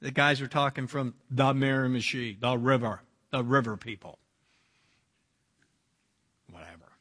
[0.00, 3.00] The guys were talking from the Miramichi, the river,
[3.30, 4.18] the river people.
[6.50, 6.92] Whatever.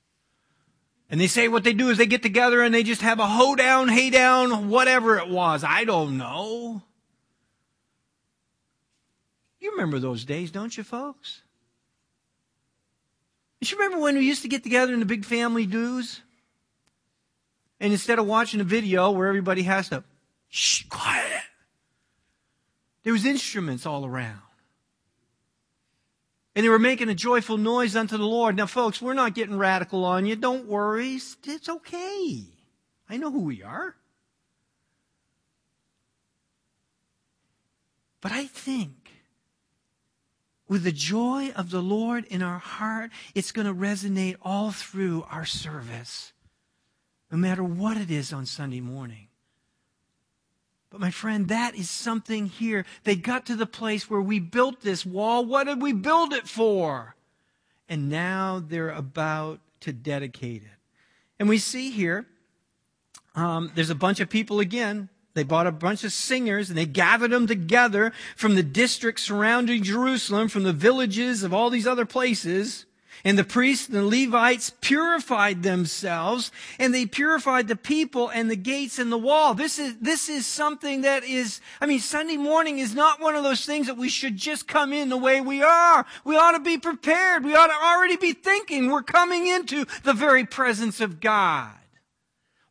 [1.09, 3.27] And they say what they do is they get together and they just have a
[3.27, 5.65] hoedown, hay down, whatever it was.
[5.65, 6.81] I don't know.
[9.63, 11.41] You remember those days, don't you, folks?
[13.61, 16.19] You remember when we used to get together in the big family dues?
[17.79, 20.03] And instead of watching a video where everybody has to,
[20.49, 21.43] shh, quiet,
[23.03, 24.41] there was instruments all around.
[26.57, 28.57] And they were making a joyful noise unto the Lord.
[28.57, 30.35] Now, folks, we're not getting radical on you.
[30.35, 31.13] Don't worry.
[31.45, 32.43] It's okay.
[33.09, 33.95] I know who we are.
[38.19, 39.02] But I think
[40.73, 45.23] with the joy of the Lord in our heart, it's going to resonate all through
[45.29, 46.33] our service,
[47.31, 49.27] no matter what it is on Sunday morning.
[50.89, 52.87] But my friend, that is something here.
[53.03, 55.45] They got to the place where we built this wall.
[55.45, 57.15] What did we build it for?
[57.87, 60.79] And now they're about to dedicate it.
[61.37, 62.25] And we see here,
[63.35, 66.85] um, there's a bunch of people again they bought a bunch of singers and they
[66.85, 72.05] gathered them together from the districts surrounding Jerusalem, from the villages of all these other
[72.05, 72.85] places.
[73.25, 78.57] And the priests and the Levites purified themselves and they purified the people and the
[78.57, 79.53] gates and the wall.
[79.53, 83.43] This is, this is something that is, I mean, Sunday morning is not one of
[83.43, 86.05] those things that we should just come in the way we are.
[86.25, 87.45] We ought to be prepared.
[87.45, 91.71] We ought to already be thinking we're coming into the very presence of God.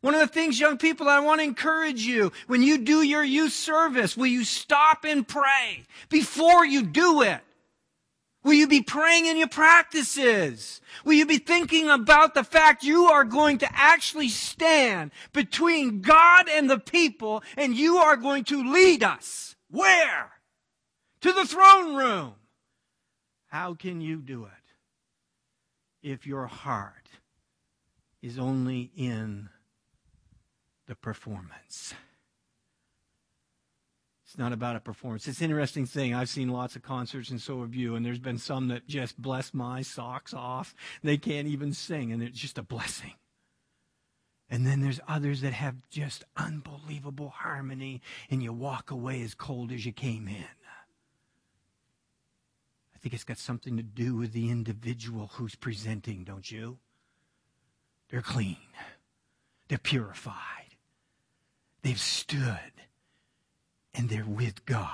[0.03, 3.23] One of the things, young people, I want to encourage you, when you do your
[3.23, 7.39] youth service, will you stop and pray before you do it?
[8.43, 10.81] Will you be praying in your practices?
[11.05, 16.49] Will you be thinking about the fact you are going to actually stand between God
[16.49, 19.55] and the people and you are going to lead us?
[19.71, 20.33] Where?
[21.21, 22.33] To the throne room.
[23.47, 24.51] How can you do it
[26.01, 27.07] if your heart
[28.21, 29.47] is only in
[30.93, 31.95] the performance.
[34.25, 35.27] It's not about a performance.
[35.27, 36.13] It's an interesting thing.
[36.13, 39.19] I've seen lots of concerts, and so have you, and there's been some that just
[39.19, 40.75] bless my socks off.
[41.03, 43.13] They can't even sing, and it's just a blessing.
[44.49, 49.71] And then there's others that have just unbelievable harmony, and you walk away as cold
[49.71, 50.45] as you came in.
[52.95, 56.77] I think it's got something to do with the individual who's presenting, don't you?
[58.09, 58.57] They're clean.
[59.69, 60.62] They're purified.
[61.83, 62.59] They've stood.
[63.93, 64.89] And they're with God.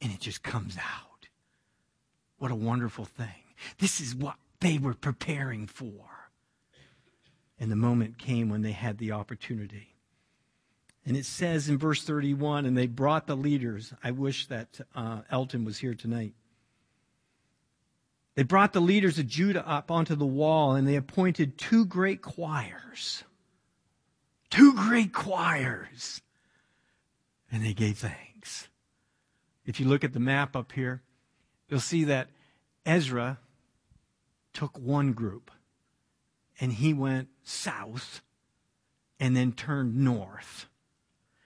[0.00, 1.28] And it just comes out.
[2.38, 3.44] What a wonderful thing.
[3.78, 6.30] This is what they were preparing for.
[7.60, 9.94] And the moment came when they had the opportunity.
[11.04, 13.92] And it says in verse 31 and they brought the leaders.
[14.04, 16.34] I wish that uh, Elton was here tonight.
[18.34, 22.22] They brought the leaders of Judah up onto the wall and they appointed two great
[22.22, 23.24] choirs.
[24.58, 26.20] Two great choirs.
[27.52, 28.66] And they gave thanks.
[29.64, 31.00] If you look at the map up here,
[31.68, 32.26] you'll see that
[32.84, 33.38] Ezra
[34.52, 35.52] took one group
[36.60, 38.20] and he went south
[39.20, 40.66] and then turned north.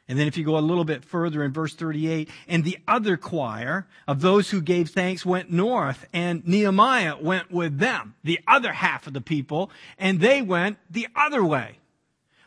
[0.09, 3.19] And then if you go a little bit further in verse 38, and the other
[3.19, 8.73] choir of those who gave thanks went north, and Nehemiah went with them, the other
[8.73, 11.77] half of the people, and they went the other way.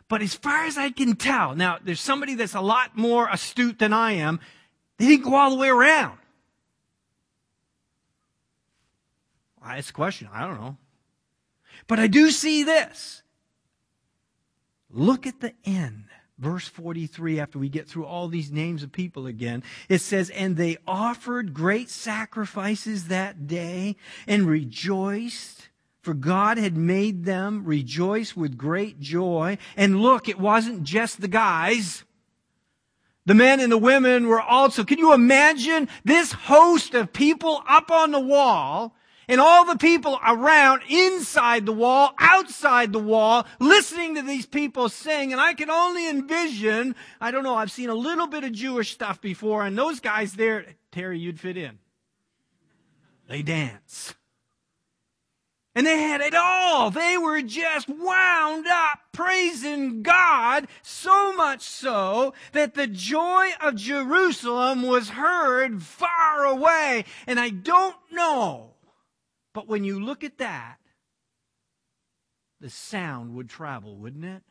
[0.08, 3.80] But as far as I can tell, now there's somebody that's a lot more astute
[3.80, 4.40] than I am,
[4.98, 6.18] they didn't go all the way around.
[9.66, 10.30] That's a question.
[10.32, 10.78] I don't know.
[11.88, 13.24] But I do see this.
[14.92, 16.06] Look at the end.
[16.38, 20.58] Verse 43, after we get through all these names of people again, it says, And
[20.58, 23.96] they offered great sacrifices that day
[24.28, 25.70] and rejoiced,
[26.06, 29.58] for God had made them rejoice with great joy.
[29.76, 32.04] And look, it wasn't just the guys.
[33.26, 37.90] The men and the women were also, can you imagine this host of people up
[37.90, 38.96] on the wall
[39.28, 44.90] and all the people around inside the wall, outside the wall, listening to these people
[44.90, 45.32] sing.
[45.32, 48.92] And I can only envision, I don't know, I've seen a little bit of Jewish
[48.92, 51.80] stuff before, and those guys there, Terry, you'd fit in.
[53.28, 54.14] They dance.
[55.76, 56.90] And they had it all.
[56.90, 64.84] They were just wound up praising God so much so that the joy of Jerusalem
[64.84, 67.04] was heard far away.
[67.28, 68.76] And I don't know
[69.56, 70.80] but when you look at that,
[72.60, 74.44] the sound would travel, wouldn't it?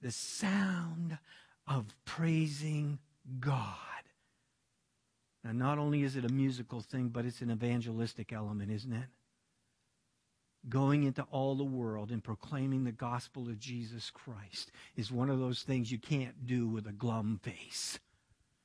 [0.00, 1.18] The sound
[1.66, 2.98] of praising
[3.38, 3.89] God.
[5.44, 9.08] Now, not only is it a musical thing, but it's an evangelistic element, isn't it?
[10.68, 15.38] Going into all the world and proclaiming the gospel of Jesus Christ is one of
[15.38, 17.98] those things you can't do with a glum face.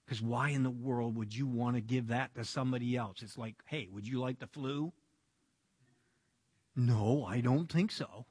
[0.06, 3.22] Because why in the world would you want to give that to somebody else?
[3.22, 4.92] It's like, hey, would you like the flu?
[6.76, 8.26] No, I don't think so.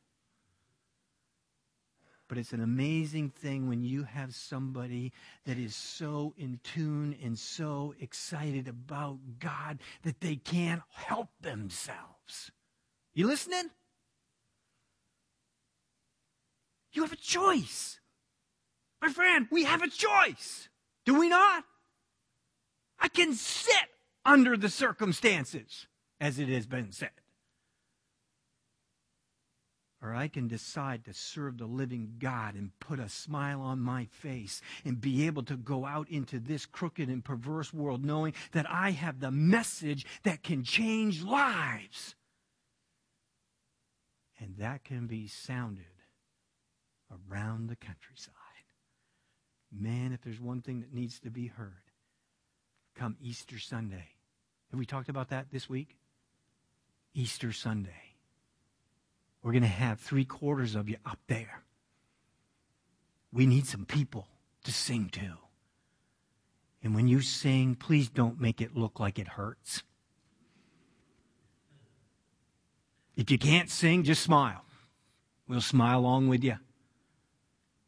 [2.34, 5.12] But it's an amazing thing when you have somebody
[5.44, 12.50] that is so in tune and so excited about God that they can't help themselves.
[13.14, 13.70] You listening?
[16.90, 18.00] You have a choice.
[19.00, 20.68] My friend, we have a choice.
[21.04, 21.62] Do we not?
[22.98, 23.76] I can sit
[24.24, 25.86] under the circumstances,
[26.20, 27.10] as it has been said.
[30.04, 34.04] Or I can decide to serve the living God and put a smile on my
[34.04, 38.70] face and be able to go out into this crooked and perverse world knowing that
[38.70, 42.16] I have the message that can change lives.
[44.38, 45.86] And that can be sounded
[47.10, 48.34] around the countryside.
[49.72, 51.72] Man, if there's one thing that needs to be heard,
[52.94, 54.08] come Easter Sunday.
[54.70, 55.96] Have we talked about that this week?
[57.14, 58.03] Easter Sunday.
[59.44, 61.62] We're going to have three quarters of you up there.
[63.30, 64.26] We need some people
[64.64, 65.34] to sing to.
[66.82, 69.82] And when you sing, please don't make it look like it hurts.
[73.16, 74.64] If you can't sing, just smile.
[75.46, 76.56] We'll smile along with you.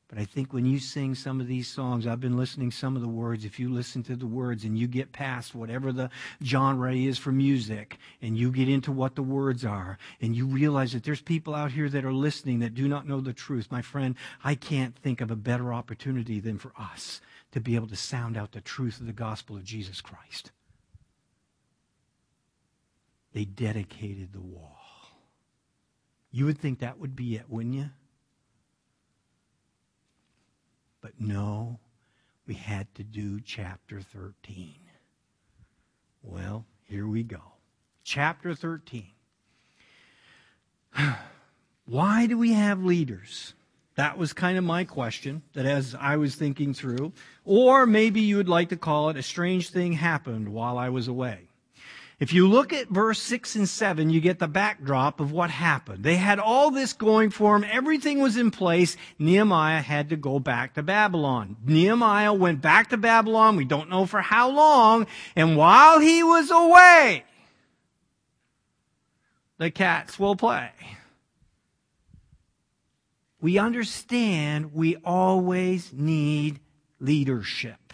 [0.09, 3.02] But I think when you sing some of these songs, I've been listening some of
[3.02, 3.44] the words.
[3.44, 6.11] If you listen to the words and you get past whatever the
[6.44, 10.92] genre is for music and you get into what the words are and you realize
[10.92, 13.82] that there's people out here that are listening that do not know the truth, my
[13.82, 17.96] friend, I can't think of a better opportunity than for us to be able to
[17.96, 20.52] sound out the truth of the gospel of Jesus Christ.
[23.32, 24.78] They dedicated the wall.
[26.30, 27.90] You would think that would be it, wouldn't you?
[31.07, 31.78] But no,
[32.48, 34.74] we had to do chapter 13.
[36.20, 37.42] Well, here we go.
[38.02, 39.12] Chapter 13.
[41.84, 43.54] Why do we have leaders?
[43.94, 47.12] That was kind of my question that as I was thinking through.
[47.44, 51.07] Or maybe you would like to call it a strange thing happened while I was
[51.07, 51.50] away.
[52.18, 56.02] If you look at verse 6 and 7, you get the backdrop of what happened.
[56.02, 57.68] They had all this going for them.
[57.70, 58.96] Everything was in place.
[59.18, 61.56] Nehemiah had to go back to Babylon.
[61.62, 63.56] Nehemiah went back to Babylon.
[63.56, 65.06] We don't know for how long.
[65.34, 67.24] And while he was away,
[69.58, 70.70] the cats will play.
[73.42, 76.60] We understand we always need
[76.98, 77.92] leadership.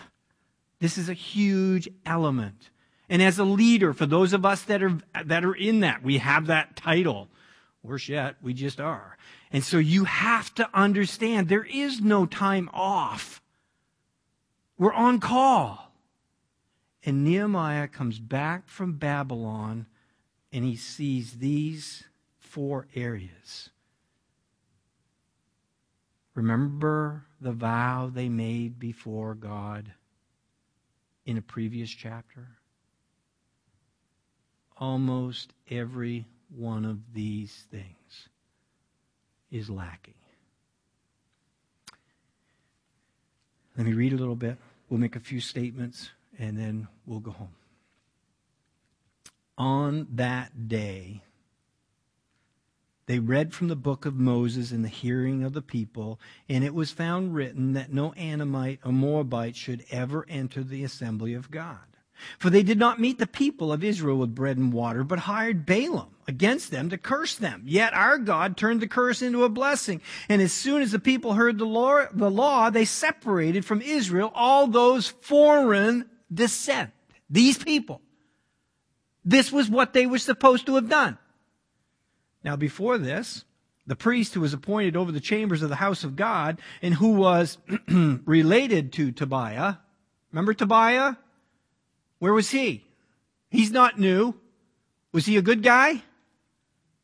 [0.79, 2.71] This is a huge element.
[3.13, 4.97] And as a leader, for those of us that are,
[5.27, 7.29] that are in that, we have that title.
[7.83, 9.19] Worse yet, we just are.
[9.53, 13.43] And so you have to understand there is no time off.
[14.79, 15.93] We're on call.
[17.05, 19.85] And Nehemiah comes back from Babylon
[20.51, 22.05] and he sees these
[22.39, 23.69] four areas.
[26.35, 29.93] Remember the vow they made before God
[31.27, 32.57] in a previous chapter?
[34.79, 38.29] Almost every one of these things
[39.51, 40.15] is lacking.
[43.77, 44.59] Let me read a little bit.
[44.89, 47.55] We'll make a few statements and then we'll go home.
[49.57, 51.23] On that day,
[53.07, 56.19] they read from the book of Moses in the hearing of the people,
[56.49, 61.35] and it was found written that no Ammonite or Moabite should ever enter the assembly
[61.35, 61.92] of God.
[62.39, 65.67] For they did not meet the people of Israel with bread and water, but hired
[65.67, 67.63] Balaam against them to curse them.
[67.67, 70.01] Yet our God turned the curse into a blessing.
[70.29, 74.33] And as soon as the people heard the law, the law they separated from Israel
[74.35, 76.91] all those foreign descent.
[77.29, 78.01] These people.
[79.25, 81.19] This was what they were supposed to have done.
[82.45, 83.45] Now, before this,
[83.87, 87.15] the priest who was appointed over the chambers of the house of God and who
[87.15, 87.59] was
[87.89, 89.77] related to Tobiah,
[90.31, 91.17] remember Tobiah?
[92.23, 92.85] Where was he?
[93.51, 94.35] He's not new.
[95.11, 96.03] Was he a good guy?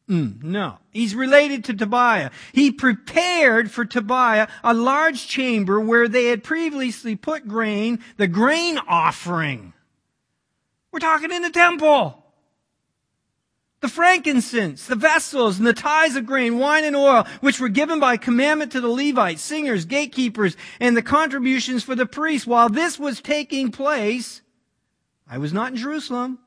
[0.08, 0.78] Mm, no.
[0.92, 2.30] He's related to Tobiah.
[2.52, 8.78] He prepared for Tobiah a large chamber where they had previously put grain, the grain
[8.86, 9.72] offering.
[10.92, 12.24] We're talking in the temple.
[13.80, 17.98] The frankincense, the vessels, and the tithes of grain, wine, and oil, which were given
[17.98, 22.46] by commandment to the Levites, singers, gatekeepers, and the contributions for the priests.
[22.46, 24.42] While this was taking place,
[25.28, 26.38] I was not in Jerusalem.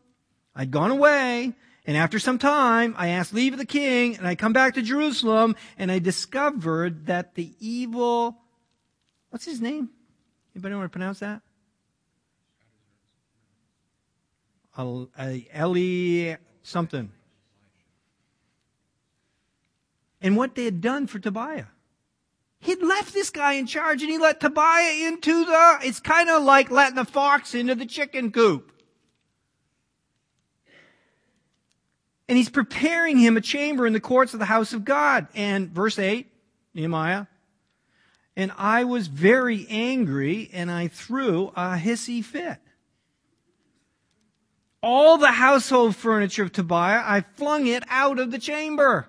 [0.56, 1.54] I'd gone away,
[1.86, 4.82] and after some time, I asked leave of the king, and I come back to
[4.82, 8.38] Jerusalem, and I discovered that the evil,
[9.30, 9.90] what's his name?
[10.56, 11.42] Anybody want to pronounce that?
[14.78, 15.06] Uh,
[15.56, 17.12] Eli something.
[20.22, 21.66] And what they had done for Tobiah.
[22.62, 26.44] He'd left this guy in charge and he let Tobiah into the, it's kind of
[26.44, 28.72] like letting the fox into the chicken coop.
[32.30, 35.28] And he's preparing him a chamber in the courts of the house of God.
[35.36, 36.32] And verse 8,
[36.74, 37.26] Nehemiah,
[38.38, 42.60] and I was very angry and I threw a hissy fit
[44.84, 49.08] all the household furniture of Tobiah, I flung it out of the chamber.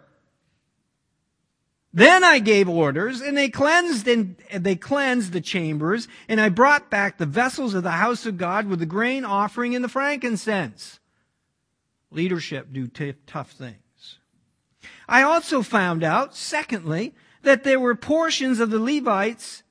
[1.95, 6.89] Then I gave orders, and they cleansed and they cleansed the chambers, and I brought
[6.89, 11.01] back the vessels of the house of God with the grain offering and the frankincense.
[12.11, 13.77] Leadership do t- tough things.
[15.07, 19.63] I also found out, secondly, that there were portions of the Levites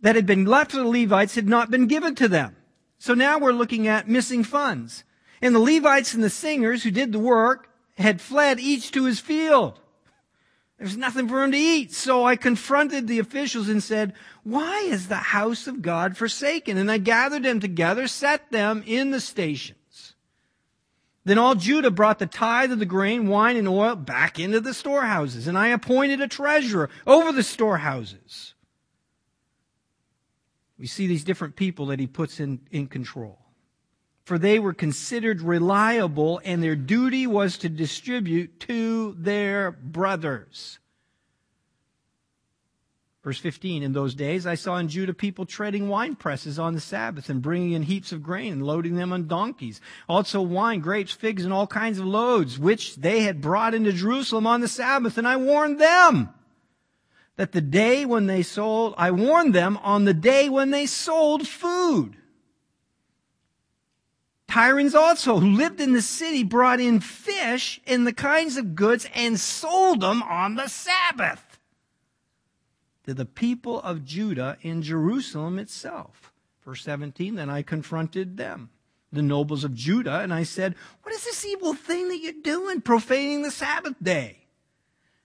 [0.00, 2.54] that had been left for the Levites had not been given to them.
[2.98, 5.04] So now we're looking at missing funds.
[5.42, 9.18] And the Levites and the singers who did the work had fled each to his
[9.20, 9.80] field.
[10.78, 11.92] There's nothing for him to eat.
[11.92, 14.12] So I confronted the officials and said,
[14.42, 16.76] why is the house of God forsaken?
[16.76, 20.14] And I gathered them together, set them in the stations.
[21.24, 24.74] Then all Judah brought the tithe of the grain, wine, and oil back into the
[24.74, 25.48] storehouses.
[25.48, 28.54] And I appointed a treasurer over the storehouses.
[30.78, 33.45] We see these different people that he puts in, in control
[34.26, 40.80] for they were considered reliable and their duty was to distribute to their brothers.
[43.22, 46.80] Verse 15, in those days I saw in Judah people treading wine presses on the
[46.80, 49.80] Sabbath and bringing in heaps of grain and loading them on donkeys.
[50.08, 54.44] Also wine, grapes, figs, and all kinds of loads, which they had brought into Jerusalem
[54.44, 55.18] on the Sabbath.
[55.18, 56.30] And I warned them
[57.36, 61.46] that the day when they sold, I warned them on the day when they sold
[61.46, 62.16] food
[64.48, 69.08] Tyrians also, who lived in the city, brought in fish and the kinds of goods
[69.14, 71.42] and sold them on the Sabbath.
[73.04, 76.32] to the people of Judah in Jerusalem itself.
[76.64, 78.70] Verse 17, then I confronted them,
[79.12, 82.80] the nobles of Judah, and I said, What is this evil thing that you're doing,
[82.80, 84.45] profaning the Sabbath day?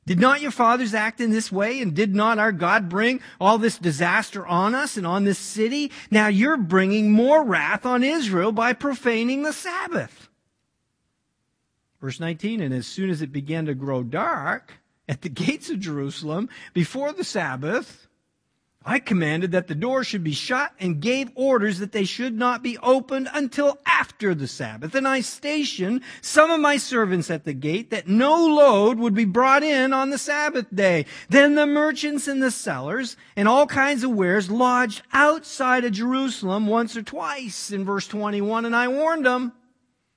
[0.05, 1.79] Did not your fathers act in this way?
[1.79, 5.91] And did not our God bring all this disaster on us and on this city?
[6.09, 10.29] Now you're bringing more wrath on Israel by profaning the Sabbath.
[12.01, 14.73] Verse 19, and as soon as it began to grow dark
[15.07, 18.07] at the gates of Jerusalem before the Sabbath,
[18.83, 22.63] I commanded that the door should be shut and gave orders that they should not
[22.63, 24.95] be opened until after the Sabbath.
[24.95, 29.25] And I stationed some of my servants at the gate that no load would be
[29.25, 31.05] brought in on the Sabbath day.
[31.29, 36.65] Then the merchants and the sellers and all kinds of wares lodged outside of Jerusalem
[36.65, 38.65] once or twice in verse 21.
[38.65, 39.53] And I warned them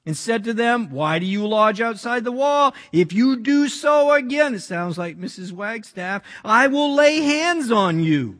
[0.06, 2.74] and said to them, Why do you lodge outside the wall?
[2.92, 5.52] If you do so again, it sounds like Mrs.
[5.52, 8.38] Wagstaff, I will lay hands on you.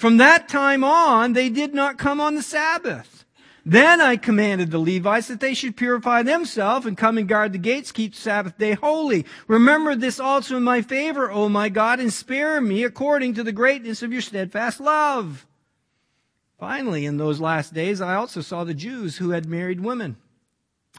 [0.00, 3.26] From that time on, they did not come on the Sabbath.
[3.66, 7.58] Then I commanded the Levites that they should purify themselves and come and guard the
[7.58, 9.26] gates, keep the Sabbath day holy.
[9.46, 13.52] Remember this also in my favor, O my God, and spare me according to the
[13.52, 15.46] greatness of your steadfast love.
[16.58, 20.16] Finally, in those last days, I also saw the Jews who had married women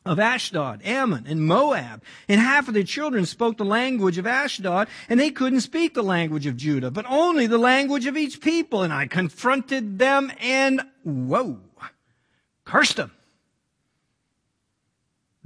[0.06, 2.04] of Ashdod, Ammon, and Moab.
[2.28, 6.04] And half of their children spoke the language of Ashdod, and they couldn't speak the
[6.04, 8.82] language of Judah, but only the language of each people.
[8.84, 11.60] And I confronted them and, whoa,
[12.66, 13.12] cursed them,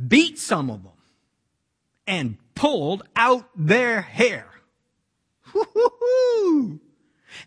[0.08, 0.92] beat some of them,
[2.08, 4.48] and pulled out their hair.
[5.54, 6.80] Woo-hoo-hoo.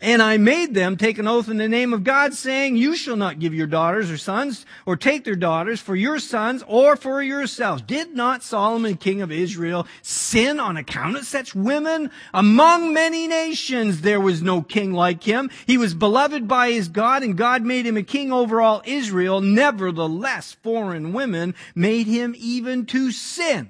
[0.01, 3.17] And I made them take an oath in the name of God, saying, You shall
[3.17, 7.21] not give your daughters or sons, or take their daughters for your sons or for
[7.21, 7.81] yourselves.
[7.81, 12.11] Did not Solomon, king of Israel, sin on account of such women?
[12.33, 15.49] Among many nations there was no king like him.
[15.67, 19.41] He was beloved by his God, and God made him a king over all Israel.
[19.41, 23.69] Nevertheless, foreign women made him even to sin.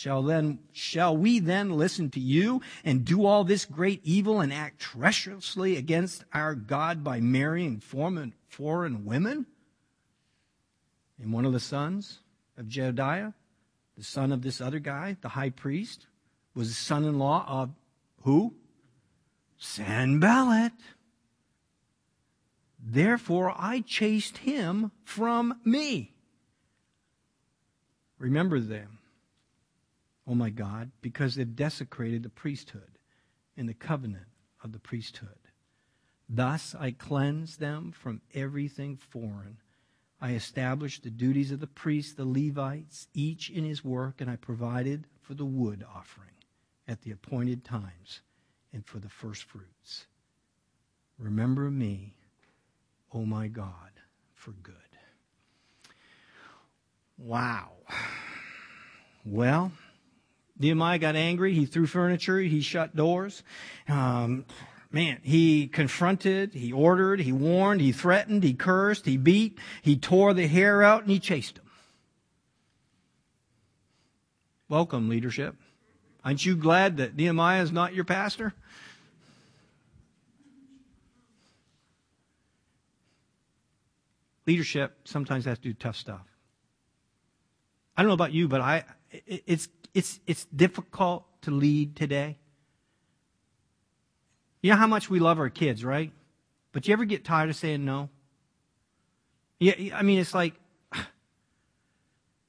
[0.00, 4.50] Shall then, shall we then listen to you and do all this great evil and
[4.50, 9.44] act treacherously against our God by marrying foreign, foreign women?
[11.20, 12.20] And one of the sons
[12.56, 13.32] of Jedediah,
[13.98, 16.06] the son of this other guy, the high priest,
[16.54, 17.74] was the son-in-law of
[18.22, 18.54] who?
[19.58, 20.72] Sanballat.
[22.82, 26.14] Therefore I chased him from me.
[28.18, 28.96] Remember them
[30.26, 32.98] oh my God, because they've desecrated the priesthood
[33.56, 34.26] and the covenant
[34.62, 35.28] of the priesthood.
[36.28, 39.58] Thus I cleanse them from everything foreign.
[40.20, 44.36] I established the duties of the priests, the Levites, each in his work, and I
[44.36, 46.30] provided for the wood offering
[46.86, 48.20] at the appointed times
[48.72, 50.06] and for the first fruits.
[51.18, 52.14] Remember me,
[53.12, 53.90] O oh my God,
[54.34, 54.74] for good.
[57.18, 57.72] Wow.
[59.24, 59.72] Well,
[60.60, 61.54] Nehemiah got angry.
[61.54, 62.38] He threw furniture.
[62.38, 63.42] He shut doors.
[63.88, 64.44] Um,
[64.92, 70.34] man, he confronted, he ordered, he warned, he threatened, he cursed, he beat, he tore
[70.34, 71.64] the hair out, and he chased him.
[74.68, 75.56] Welcome, leadership.
[76.24, 78.52] Aren't you glad that Nehemiah is not your pastor?
[84.46, 86.26] Leadership sometimes has to do tough stuff.
[87.96, 88.84] I don't know about you, but I,
[89.26, 92.38] it's it's, it's difficult to lead today.
[94.62, 96.12] You know how much we love our kids, right?
[96.72, 98.10] But you ever get tired of saying no?
[99.58, 100.54] Yeah, I mean, it's like,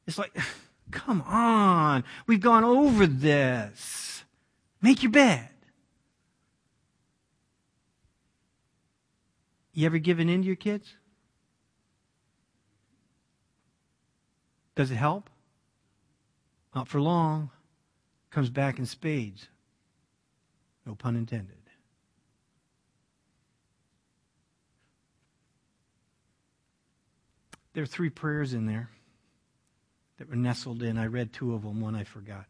[0.07, 0.35] it's like,
[0.91, 2.03] come on.
[2.27, 4.23] We've gone over this.
[4.81, 5.49] Make your bed.
[9.73, 10.95] You ever given in to your kids?
[14.75, 15.29] Does it help?
[16.73, 17.49] Not for long.
[18.29, 19.47] Comes back in spades.
[20.85, 21.57] No pun intended.
[27.73, 28.89] There are three prayers in there
[30.17, 30.97] that were nestled in.
[30.97, 32.45] I read two of them, one I forgot.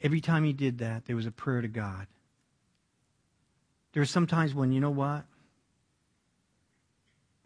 [0.00, 2.06] Every time he did that, there was a prayer to God.
[3.92, 5.24] There are some times when, you know what?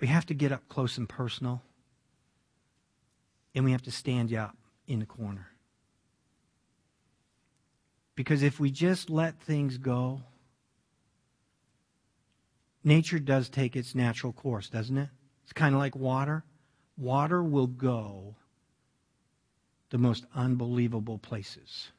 [0.00, 1.62] We have to get up close and personal,
[3.54, 4.56] and we have to stand you up
[4.90, 5.46] in the corner.
[8.16, 10.22] Because if we just let things go,
[12.82, 15.08] nature does take its natural course, doesn't it?
[15.44, 16.42] It's kind of like water.
[16.98, 18.34] Water will go
[19.90, 21.92] the most unbelievable places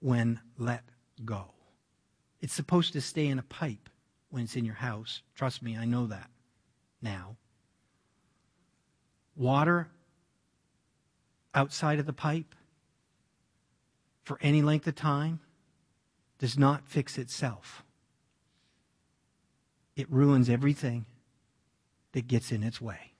[0.00, 0.82] when let
[1.24, 1.52] go.
[2.40, 3.88] It's supposed to stay in a pipe
[4.30, 5.22] when it's in your house.
[5.36, 6.28] Trust me, I know that
[7.00, 7.36] now.
[9.36, 9.88] Water
[11.58, 12.54] outside of the pipe
[14.22, 15.40] for any length of time
[16.38, 17.82] does not fix itself.
[19.96, 21.04] It ruins everything
[22.12, 23.14] that gets in its way.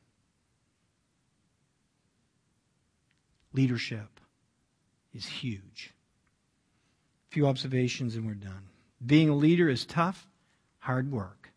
[3.53, 4.21] Leadership
[5.13, 5.93] is huge.
[7.29, 8.69] A few observations and we're done.
[9.05, 10.29] Being a leader is tough,
[10.79, 11.51] hard work,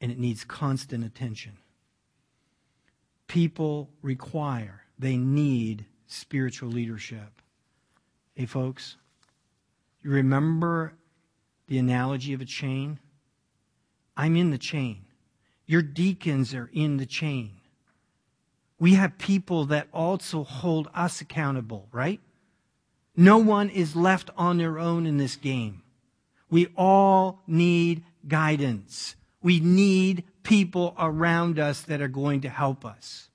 [0.00, 1.58] and it needs constant attention.
[3.28, 7.40] People require, they need spiritual leadership.
[8.34, 8.96] Hey, folks,
[10.02, 10.94] you remember
[11.66, 12.98] the analogy of a chain?
[14.16, 15.04] I'm in the chain.
[15.66, 17.52] Your deacons are in the chain.
[18.80, 22.20] We have people that also hold us accountable, right?
[23.16, 25.82] No one is left on their own in this game.
[26.50, 29.16] We all need guidance.
[29.42, 33.28] We need people around us that are going to help us.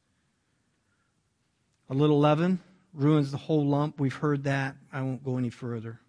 [1.90, 2.60] A little leaven
[2.94, 4.00] ruins the whole lump.
[4.00, 4.76] We've heard that.
[4.92, 6.00] I won't go any further.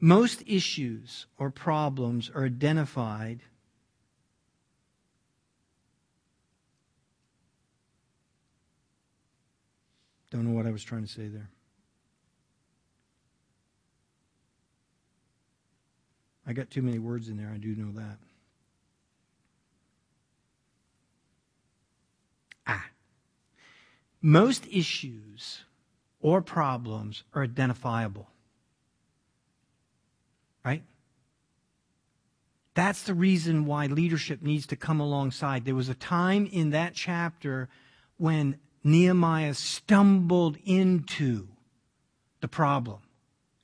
[0.00, 3.42] Most issues or problems are identified
[10.30, 11.50] Don't know what I was trying to say there.
[16.46, 17.50] I got too many words in there.
[17.52, 18.18] I do know that.
[22.66, 22.84] Ah.
[24.22, 25.64] Most issues
[26.20, 28.28] or problems are identifiable.
[30.64, 30.82] Right?
[32.74, 35.64] That's the reason why leadership needs to come alongside.
[35.64, 37.68] There was a time in that chapter
[38.18, 41.48] when Nehemiah stumbled into
[42.40, 43.00] the problem.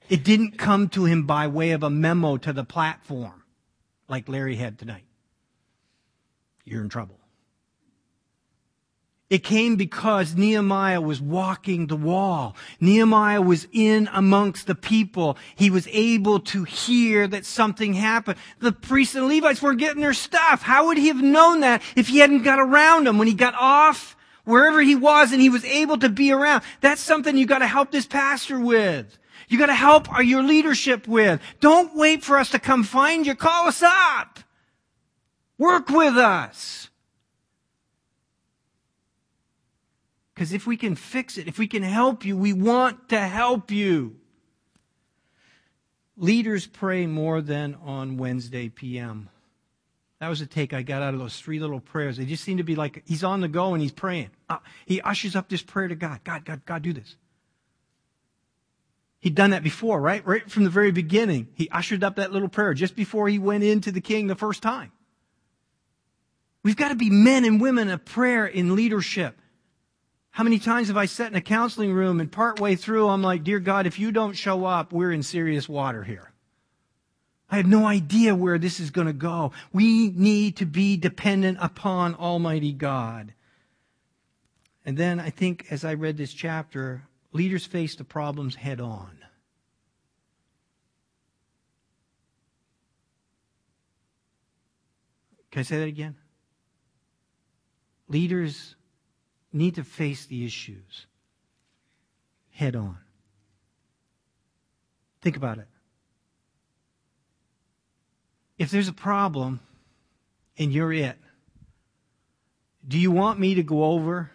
[0.09, 3.43] It didn't come to him by way of a memo to the platform
[4.09, 5.05] like Larry had tonight.
[6.65, 7.19] You're in trouble.
[9.29, 12.55] It came because Nehemiah was walking the wall.
[12.81, 15.37] Nehemiah was in amongst the people.
[15.57, 18.39] He was able to hear that something happened.
[18.61, 20.63] The priests and Levites weren't getting their stuff.
[20.63, 23.55] How would he have known that if he hadn't got around them when he got
[23.55, 26.63] off wherever he was and he was able to be around?
[26.81, 29.19] That's something you got to help this pastor with.
[29.49, 31.41] You got to help uh, your leadership with.
[31.59, 33.35] Don't wait for us to come find you.
[33.35, 34.39] Call us up.
[35.59, 36.86] Work with us.
[40.37, 43.71] Because if we can fix it, if we can help you, we want to help
[43.71, 44.17] you.
[46.19, 49.31] Leaders pray more than on Wednesday p.m.
[50.21, 52.19] That was a take I got out of those three little prayers.
[52.19, 54.29] They just seem to be like he's on the go and he's praying.
[54.47, 56.21] Uh, he ushers up this prayer to God.
[56.23, 57.17] God, God, God, do this.
[59.21, 60.25] He'd done that before, right?
[60.27, 61.49] Right from the very beginning.
[61.55, 64.63] He ushered up that little prayer just before he went into the king the first
[64.63, 64.93] time.
[66.63, 69.41] We've got to be men and women of prayer in leadership.
[70.37, 73.43] How many times have I sat in a counseling room and partway through I'm like,
[73.43, 76.31] Dear God, if you don't show up, we're in serious water here.
[77.51, 79.53] I have no idea where this is going to go.
[79.73, 83.33] We need to be dependent upon Almighty God.
[84.85, 89.17] And then I think as I read this chapter, leaders face the problems head on.
[95.51, 96.17] Can I say that again?
[98.07, 98.76] Leaders
[99.57, 101.07] need to face the issues
[102.51, 102.99] head on.
[105.21, 105.67] Think about it.
[108.59, 109.61] If there's a problem
[110.59, 111.19] and you're it,
[112.87, 114.31] do you want me to go over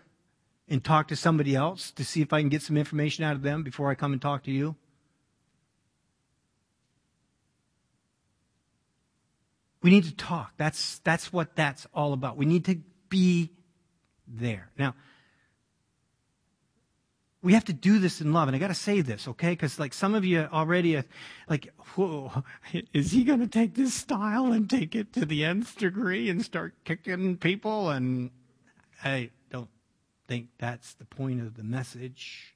[0.67, 3.41] and talk to somebody else to see if I can get some information out of
[3.41, 4.75] them before I come and talk to you?
[9.81, 10.53] We need to talk.
[10.57, 12.37] That's, that's what that's all about.
[12.37, 12.75] We need to
[13.09, 13.51] be
[14.27, 14.69] there.
[14.77, 14.93] Now,
[17.43, 18.47] we have to do this in love.
[18.47, 19.51] And I got to say this, okay?
[19.51, 21.05] Because like some of you already are
[21.49, 22.43] like, whoa,
[22.93, 26.43] is he going to take this style and take it to the nth degree and
[26.43, 27.89] start kicking people?
[27.89, 28.29] And
[29.03, 29.69] I don't
[30.27, 32.55] think that's the point of the message.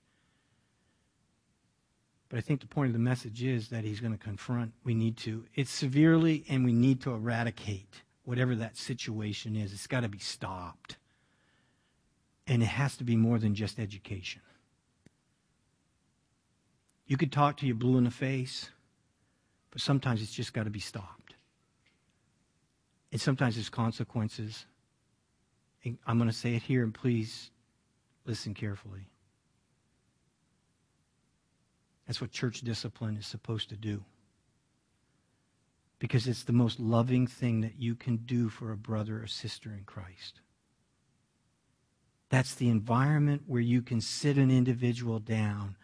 [2.29, 4.73] But I think the point of the message is that he's going to confront.
[4.83, 5.45] We need to.
[5.55, 9.73] It's severely, and we need to eradicate whatever that situation is.
[9.73, 10.97] It's got to be stopped.
[12.47, 14.41] And it has to be more than just education.
[17.07, 18.69] You could talk to you blue in the face,
[19.71, 21.35] but sometimes it's just got to be stopped.
[23.11, 24.65] And sometimes there's consequences.
[25.83, 27.51] And I'm going to say it here, and please
[28.25, 29.07] listen carefully.
[32.07, 34.03] That's what church discipline is supposed to do.
[35.99, 39.71] because it's the most loving thing that you can do for a brother or sister
[39.71, 40.41] in Christ.
[42.29, 45.77] That's the environment where you can sit an individual down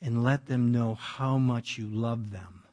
[0.00, 2.64] and let them know how much you love them.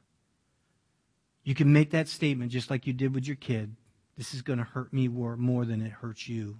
[1.44, 3.76] You can make that statement just like you did with your kid.
[4.18, 6.60] This is going to hurt me more, more than it hurts you.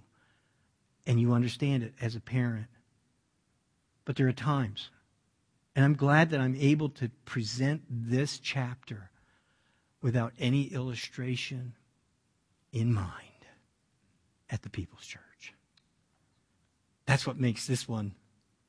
[1.06, 2.66] And you understand it as a parent.
[4.04, 4.90] But there are times,
[5.74, 9.10] and I'm glad that I'm able to present this chapter
[10.00, 11.74] without any illustration
[12.72, 13.10] in mind
[14.48, 15.54] at the People's Church.
[17.06, 18.14] That's what makes this one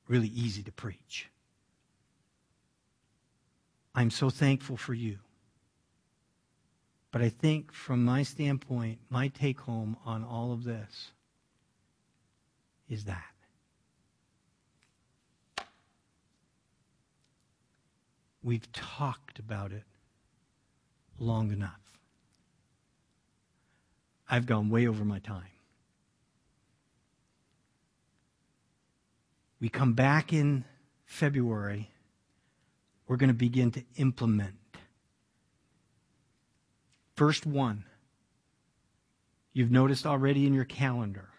[0.08, 1.30] really easy to preach.
[3.98, 5.18] I'm so thankful for you.
[7.12, 11.14] But I think from my standpoint, my take home on all of this
[12.88, 13.24] is that.
[18.44, 19.84] We've talked about it
[21.18, 21.98] long enough.
[24.30, 25.42] I've gone way over my time.
[29.60, 30.66] We come back in
[31.08, 31.90] February.
[33.08, 34.56] We're going to begin to implement.
[37.16, 37.86] First one,
[39.54, 41.30] you've noticed already in your calendar,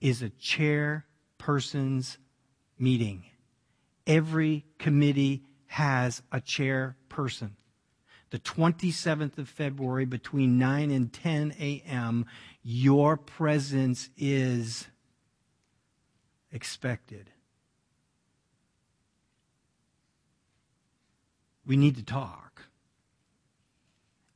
[0.00, 2.18] is a chairperson's
[2.78, 3.24] meeting.
[4.06, 7.52] Every committee has a chairperson
[8.34, 12.26] the 27th of February between 9 and 10 a.m.,
[12.64, 14.88] your presence is
[16.50, 17.30] expected.
[21.66, 22.62] We need to talk.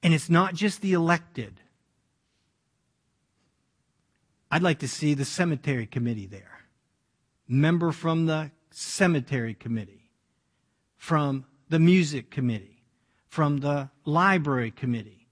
[0.03, 1.61] And it's not just the elected.
[4.51, 6.61] I'd like to see the cemetery committee there.
[7.47, 10.11] Member from the cemetery committee,
[10.97, 12.79] from the music committee
[13.29, 15.29] from the library committee,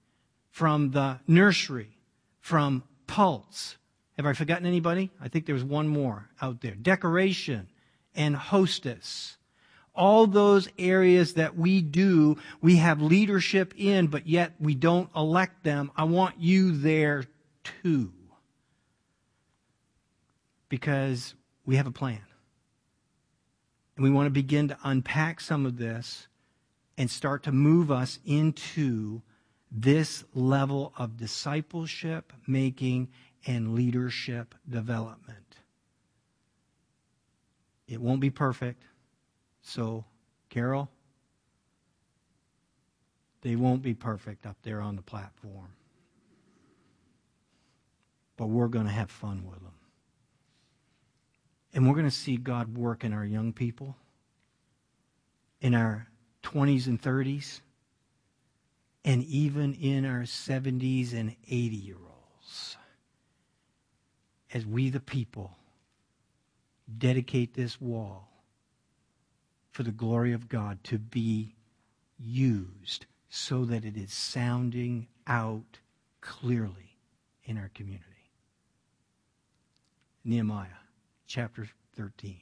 [0.49, 1.97] from the nursery,
[2.39, 3.77] from Pulse.
[4.15, 5.11] Have I forgotten anybody?
[5.21, 6.75] I think there's one more out there.
[6.75, 7.67] Decoration
[8.15, 9.37] and hostess.
[9.97, 15.63] All those areas that we do, we have leadership in, but yet we don't elect
[15.63, 15.91] them.
[15.95, 17.25] I want you there
[17.83, 18.13] too.
[20.69, 21.33] Because
[21.65, 22.21] we have a plan.
[23.95, 26.27] And we want to begin to unpack some of this
[26.97, 29.21] and start to move us into
[29.71, 33.09] this level of discipleship making
[33.45, 35.55] and leadership development.
[37.87, 38.83] It won't be perfect.
[39.67, 40.05] So,
[40.49, 40.89] Carol,
[43.41, 45.73] they won't be perfect up there on the platform.
[48.37, 49.73] But we're going to have fun with them.
[51.73, 53.97] And we're going to see God work in our young people,
[55.59, 56.07] in our
[56.43, 57.59] 20s and 30s,
[59.03, 62.77] and even in our 70s and 80 year olds.
[64.53, 65.57] As we, the people,
[66.97, 68.27] dedicate this wall
[69.77, 71.53] for the glory of God to be
[72.17, 75.77] used so that it is sounding out
[76.19, 76.97] clearly
[77.43, 78.31] in our community.
[80.25, 80.81] Nehemiah
[81.27, 82.37] chapter 13.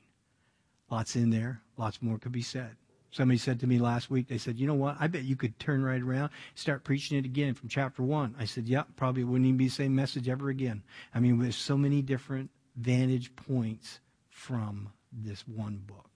[0.89, 2.77] Lots in there, lots more could be said.
[3.11, 4.95] Somebody said to me last week, they said, you know what?
[4.97, 8.33] I bet you could turn right around, start preaching it again from chapter one.
[8.39, 10.83] I said, yeah, probably wouldn't even be the same message ever again.
[11.13, 16.14] I mean, there's so many different vantage points from this one book.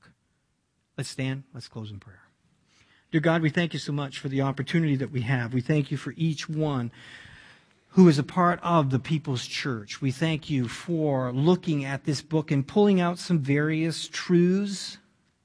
[0.99, 1.43] Let's stand.
[1.53, 2.23] Let's close in prayer.
[3.13, 5.53] Dear God, we thank you so much for the opportunity that we have.
[5.53, 6.91] We thank you for each one
[7.91, 10.01] who is a part of the People's Church.
[10.01, 14.97] We thank you for looking at this book and pulling out some various truths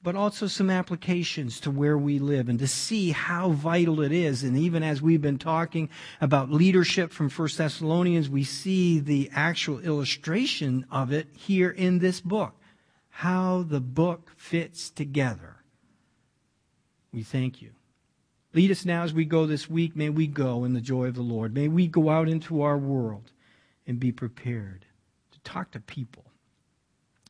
[0.02, 4.42] but also some applications to where we live and to see how vital it is.
[4.42, 5.88] And even as we've been talking
[6.20, 12.20] about leadership from First Thessalonians, we see the actual illustration of it here in this
[12.20, 12.54] book.
[13.18, 15.58] How the book fits together.
[17.12, 17.70] We thank you.
[18.52, 19.94] Lead us now as we go this week.
[19.94, 21.54] May we go in the joy of the Lord.
[21.54, 23.30] May we go out into our world
[23.86, 24.84] and be prepared
[25.30, 26.24] to talk to people,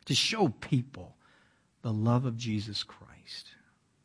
[0.06, 1.16] to show people
[1.82, 3.48] the love of Jesus Christ.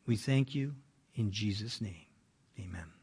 [0.06, 0.74] We thank you
[1.14, 2.06] in Jesus' name.
[2.58, 2.99] Amen.